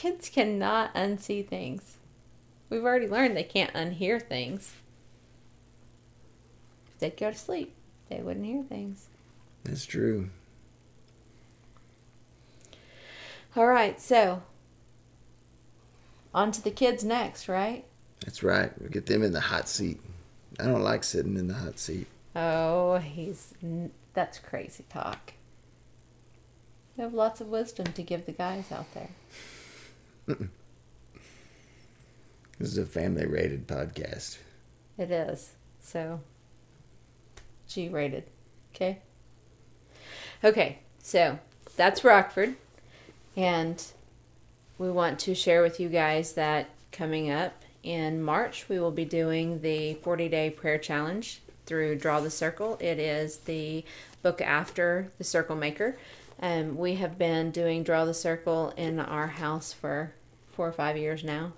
kids 0.00 0.30
cannot 0.30 0.94
unsee 0.94 1.46
things. 1.46 1.98
We've 2.70 2.84
already 2.84 3.06
learned 3.06 3.36
they 3.36 3.42
can't 3.42 3.74
unhear 3.74 4.18
things. 4.20 4.72
If 6.94 7.00
they'd 7.00 7.16
go 7.18 7.30
to 7.30 7.36
sleep, 7.36 7.74
they 8.08 8.22
wouldn't 8.22 8.46
hear 8.46 8.62
things. 8.62 9.08
That's 9.62 9.84
true. 9.84 10.30
All 13.54 13.66
right, 13.66 14.00
so 14.00 14.42
on 16.32 16.50
to 16.52 16.62
the 16.62 16.70
kids 16.70 17.04
next, 17.04 17.46
right? 17.46 17.84
That's 18.24 18.42
right. 18.42 18.72
We 18.80 18.88
get 18.88 19.04
them 19.04 19.22
in 19.22 19.32
the 19.32 19.40
hot 19.40 19.68
seat. 19.68 20.00
I 20.58 20.64
don't 20.64 20.82
like 20.82 21.04
sitting 21.04 21.36
in 21.36 21.46
the 21.46 21.54
hot 21.54 21.78
seat. 21.78 22.06
Oh, 22.34 22.96
he's 22.96 23.52
that's 24.14 24.38
crazy 24.38 24.84
talk. 24.88 25.34
You 26.96 27.04
have 27.04 27.12
lots 27.12 27.42
of 27.42 27.48
wisdom 27.48 27.92
to 27.92 28.02
give 28.02 28.24
the 28.24 28.32
guys 28.32 28.72
out 28.72 28.94
there. 28.94 29.10
This 32.58 32.70
is 32.72 32.78
a 32.78 32.86
family 32.86 33.26
rated 33.26 33.66
podcast. 33.66 34.38
It 34.98 35.10
is. 35.10 35.52
So 35.80 36.20
G 37.68 37.88
rated. 37.88 38.24
Okay. 38.74 39.00
Okay, 40.42 40.78
so 41.02 41.38
that's 41.76 42.04
Rockford. 42.04 42.56
And 43.36 43.82
we 44.78 44.90
want 44.90 45.18
to 45.20 45.34
share 45.34 45.62
with 45.62 45.78
you 45.78 45.88
guys 45.88 46.32
that 46.32 46.70
coming 46.92 47.30
up 47.30 47.62
in 47.82 48.22
March, 48.22 48.68
we 48.68 48.78
will 48.78 48.90
be 48.90 49.04
doing 49.04 49.60
the 49.60 49.94
40 49.94 50.28
day 50.28 50.50
prayer 50.50 50.78
challenge 50.78 51.40
through 51.66 51.96
Draw 51.96 52.20
the 52.20 52.30
Circle. 52.30 52.78
It 52.80 52.98
is 52.98 53.38
the 53.38 53.84
book 54.22 54.40
after 54.40 55.12
The 55.18 55.24
Circle 55.24 55.56
Maker. 55.56 55.96
Um, 56.42 56.76
we 56.76 56.94
have 56.96 57.18
been 57.18 57.50
doing 57.50 57.82
Draw 57.82 58.06
the 58.06 58.14
Circle 58.14 58.72
in 58.76 58.98
our 58.98 59.28
house 59.28 59.72
for 59.72 60.12
four 60.52 60.68
or 60.68 60.72
five 60.72 60.96
years 60.96 61.24
now. 61.24 61.52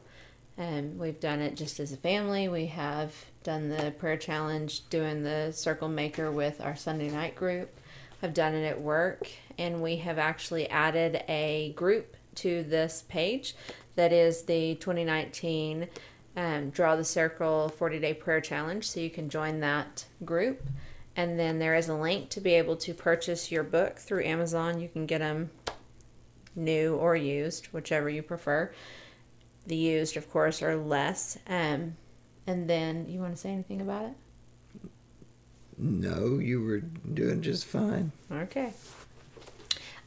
And 0.59 0.99
we've 0.99 1.19
done 1.19 1.41
it 1.41 1.57
just 1.57 1.81
as 1.81 1.93
a 1.93 1.97
family. 1.97 2.49
We 2.49 2.67
have 2.67 3.15
done 3.43 3.69
the 3.69 3.93
prayer 3.99 4.17
challenge, 4.17 4.89
doing 4.91 5.23
the 5.23 5.53
Circle 5.53 5.89
Maker 5.89 6.31
with 6.31 6.61
our 6.61 6.77
Sunday 6.77 7.11
night 7.11 7.35
group. 7.35 7.71
I've 8.23 8.35
done 8.35 8.55
it 8.55 8.65
at 8.65 8.81
work, 8.81 9.29
and 9.59 9.83
we 9.83 9.97
have 9.97 10.19
actually 10.19 10.69
added 10.69 11.25
a 11.29 11.73
group 11.75 12.17
to 12.37 12.63
this 12.63 13.05
page 13.09 13.55
that 13.97 14.13
is 14.13 14.43
the 14.43 14.77
2019 14.77 15.89
um, 16.37 16.71
Draw 16.71 16.97
the 16.97 17.05
Circle 17.05 17.69
40 17.71 17.99
Day 17.99 18.15
Prayer 18.15 18.41
Challenge. 18.41 18.87
So 18.87 19.01
you 19.01 19.11
can 19.11 19.29
join 19.29 19.61
that 19.61 20.07
group. 20.25 20.63
And 21.15 21.39
then 21.39 21.59
there 21.59 21.75
is 21.75 21.89
a 21.89 21.95
link 21.95 22.31
to 22.31 22.41
be 22.41 22.55
able 22.55 22.77
to 22.77 22.95
purchase 22.95 23.53
your 23.53 23.63
book 23.63 23.99
through 23.99 24.25
Amazon. 24.25 24.81
You 24.81 24.89
can 24.89 25.05
get 25.05 25.19
them 25.19 25.51
new 26.55 26.95
or 26.97 27.17
used, 27.17 27.67
whichever 27.67 28.09
you 28.09 28.23
prefer. 28.23 28.73
The 29.67 29.77
used, 29.77 30.17
of 30.17 30.31
course, 30.31 30.63
are 30.63 30.77
less. 30.77 31.39
Um, 31.47 31.97
and 32.47 32.69
then, 32.69 33.07
you 33.09 33.21
want 33.21 33.35
to 33.35 33.41
say 33.41 33.51
anything 33.51 33.81
about 33.81 34.07
it? 34.07 34.15
No, 35.79 36.39
you 36.39 36.63
were 36.63 36.81
doing 36.81 37.43
just 37.43 37.65
fine. 37.65 38.13
Okay. 38.31 38.73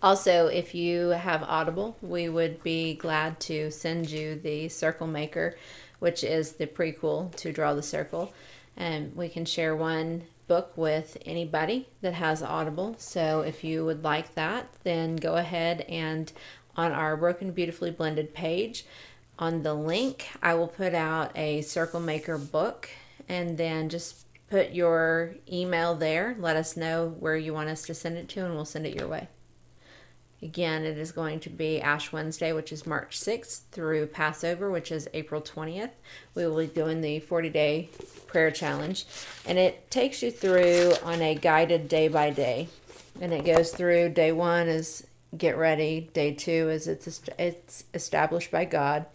Also, 0.02 0.48
if 0.48 0.76
you 0.76 1.10
have 1.10 1.42
Audible, 1.44 1.98
we 2.02 2.30
would 2.30 2.62
be 2.64 2.94
glad 2.96 3.40
to 3.42 3.72
send 3.72 4.10
you 4.10 4.36
the 4.36 4.70
Circle 4.70 5.08
Maker, 5.08 5.58
which 6.00 6.24
is 6.24 6.54
the 6.54 6.68
prequel 6.68 7.36
to 7.38 7.52
Draw 7.52 7.74
the 7.74 7.84
Circle. 7.84 8.34
And 8.78 9.16
we 9.16 9.30
can 9.30 9.46
share 9.46 9.76
one 9.76 10.24
book 10.48 10.74
with 10.76 11.18
anybody 11.26 11.88
that 12.02 12.14
has 12.14 12.42
Audible. 12.42 12.96
So 12.98 13.42
if 13.42 13.64
you 13.64 13.86
would 13.86 14.04
like 14.04 14.36
that, 14.36 14.70
then 14.84 15.16
go 15.16 15.36
ahead 15.36 15.82
and 15.82 16.32
on 16.76 16.92
our 16.92 17.16
Broken 17.16 17.52
Beautifully 17.52 17.92
Blended 17.92 18.34
page, 18.34 18.86
on 19.38 19.64
the 19.64 19.74
link, 19.74 20.28
I 20.42 20.54
will 20.54 20.68
put 20.68 20.94
out 20.94 21.32
a 21.38 21.62
Circle 21.62 22.00
Maker 22.00 22.38
book 22.38 22.90
and 23.28 23.58
then 23.58 23.90
just 23.90 24.26
put 24.50 24.72
your 24.72 25.36
email 25.52 25.96
there. 25.96 26.36
Let 26.40 26.56
us 26.56 26.78
know 26.78 27.16
where 27.20 27.36
you 27.36 27.54
want 27.54 27.70
us 27.70 27.84
to 27.84 27.94
send 27.94 28.18
it 28.18 28.30
to, 28.30 28.46
and 28.46 28.56
we'll 28.56 28.66
send 28.66 28.86
it 28.86 28.96
your 28.96 29.08
way. 29.08 29.28
Again, 30.42 30.84
it 30.84 30.98
is 30.98 31.12
going 31.12 31.40
to 31.42 31.50
be 31.50 31.82
Ash 31.82 32.12
Wednesday, 32.12 32.52
which 32.52 32.72
is 32.72 32.86
March 32.86 33.20
6th, 33.20 33.62
through 33.72 34.08
Passover, 34.08 34.70
which 34.70 34.92
is 34.92 35.08
April 35.14 35.42
20th. 35.42 35.92
We 36.36 36.46
will 36.46 36.58
be 36.58 36.68
doing 36.68 37.02
the 37.02 37.20
40 37.20 37.50
day 37.50 37.90
prayer 38.28 38.52
challenge, 38.52 39.06
and 39.46 39.58
it 39.58 39.90
takes 39.90 40.22
you 40.22 40.32
through 40.32 40.94
on 41.04 41.22
a 41.22 41.36
guided 41.36 41.88
day 41.88 42.10
by 42.10 42.32
day. 42.32 42.68
And 43.22 43.34
it 43.34 43.46
goes 43.46 43.72
through 43.72 44.10
day 44.10 44.34
one 44.34 44.68
is 44.68 45.08
get 45.38 45.58
ready, 45.58 46.10
day 46.14 46.34
two 46.34 46.70
is 46.70 46.88
it's, 46.88 47.22
it's 47.40 47.86
established 47.94 48.52
by 48.52 48.66
God, 48.66 49.06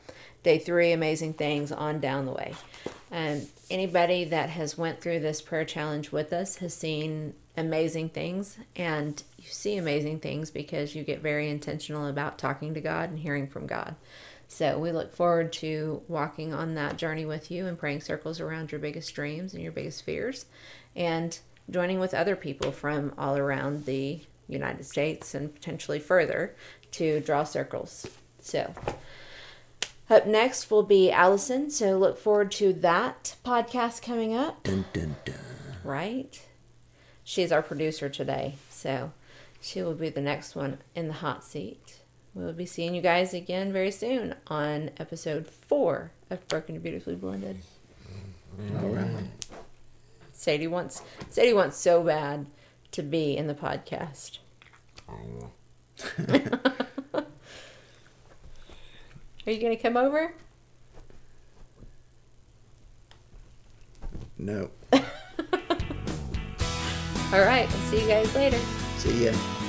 day 0.43 0.59
three, 0.59 0.93
amazing 0.93 1.35
things 1.35 1.71
on 1.71 2.01
down 2.01 2.27
the 2.27 2.33
way. 2.33 2.55
And 3.11 3.49
anybody 3.71 4.25
that 4.25 4.51
has 4.51 4.79
went 4.79 5.01
through 5.01 5.21
this 5.21 5.43
prayer 5.43 5.65
challenge 5.65 6.13
with 6.13 6.33
us 6.33 6.57
has 6.57 6.75
seen 6.75 7.35
amazing 7.57 8.09
things 8.11 8.59
and 8.77 9.23
you 9.39 9.49
see 9.49 9.77
amazing 9.77 10.21
things 10.21 10.51
because 10.51 10.95
you 10.95 11.03
get 11.03 11.21
very 11.21 11.51
intentional 11.51 12.07
about 12.07 12.39
talking 12.39 12.75
to 12.75 12.81
God 12.81 13.11
and 13.11 13.19
hearing 13.19 13.47
from 13.47 13.67
God. 13.67 13.97
So 14.49 14.79
we 14.79 14.91
look 14.91 15.15
forward 15.15 15.53
to 15.55 16.03
walking 16.09 16.53
on 16.53 16.75
that 16.75 16.97
journey 16.97 17.25
with 17.25 17.51
you 17.51 17.67
and 17.67 17.79
praying 17.79 18.01
circles 18.01 18.41
around 18.41 18.73
your 18.73 18.81
biggest 18.81 19.15
dreams 19.15 19.55
and 19.55 19.63
your 19.63 19.73
biggest 19.73 20.05
fears 20.05 20.47
and 20.97 21.39
joining 21.71 22.01
with 22.01 22.15
other 22.15 22.35
people 22.35 22.73
from 22.73 23.13
all 23.17 23.37
around 23.37 23.87
the 23.87 24.21
United 24.49 24.85
States 24.85 25.35
and 25.35 25.55
potentially 25.55 26.01
further 26.01 26.55
to 26.93 27.21
draw 27.21 27.45
circles. 27.45 28.09
So 28.41 28.75
up 30.09 30.27
next 30.27 30.71
will 30.71 30.83
be 30.83 31.13
Allison, 31.13 31.71
so 31.71 31.97
look 31.97 32.19
forward 32.19 32.51
to 32.53 32.73
that 32.73 33.37
podcast 33.45 34.03
coming 34.03 34.35
up. 34.35 34.65
Dun, 34.65 34.85
dun, 34.93 35.15
dun. 35.25 35.37
Right? 35.85 36.45
She's 37.31 37.53
our 37.53 37.63
producer 37.63 38.09
today, 38.09 38.57
so 38.71 39.13
she 39.61 39.83
will 39.83 39.95
be 39.95 40.09
the 40.09 40.21
next 40.21 40.57
one 40.57 40.79
in 40.97 41.07
the 41.07 41.13
hot 41.13 41.45
seat. 41.45 42.01
We'll 42.35 42.53
be 42.53 42.67
seeing 42.67 42.93
you 42.93 43.01
guys 43.01 43.33
again 43.33 43.73
very 43.73 43.93
soon 43.93 44.35
on 44.49 44.91
episode 44.99 45.47
four 45.47 46.11
of 46.29 46.49
Broken 46.49 46.75
and 46.75 46.83
Beautifully 46.83 47.15
Blended. 47.15 47.59
Mm-hmm. 48.61 48.85
All 48.85 48.91
right. 48.91 49.27
Sadie 50.33 50.67
wants 50.67 51.03
Sadie 51.29 51.53
wants 51.53 51.77
so 51.77 52.03
bad 52.03 52.47
to 52.91 53.01
be 53.01 53.37
in 53.37 53.47
the 53.47 53.55
podcast. 53.55 54.39
Are 55.09 55.13
you 59.47 59.61
going 59.61 59.77
to 59.77 59.81
come 59.81 59.97
over? 59.97 60.35
No. 64.37 64.71
All 67.33 67.41
right. 67.41 67.69
I'll 67.71 67.91
see 67.91 68.03
you 68.03 68.09
guys 68.09 68.35
later. 68.35 68.59
See 68.99 69.27
ya. 69.27 69.60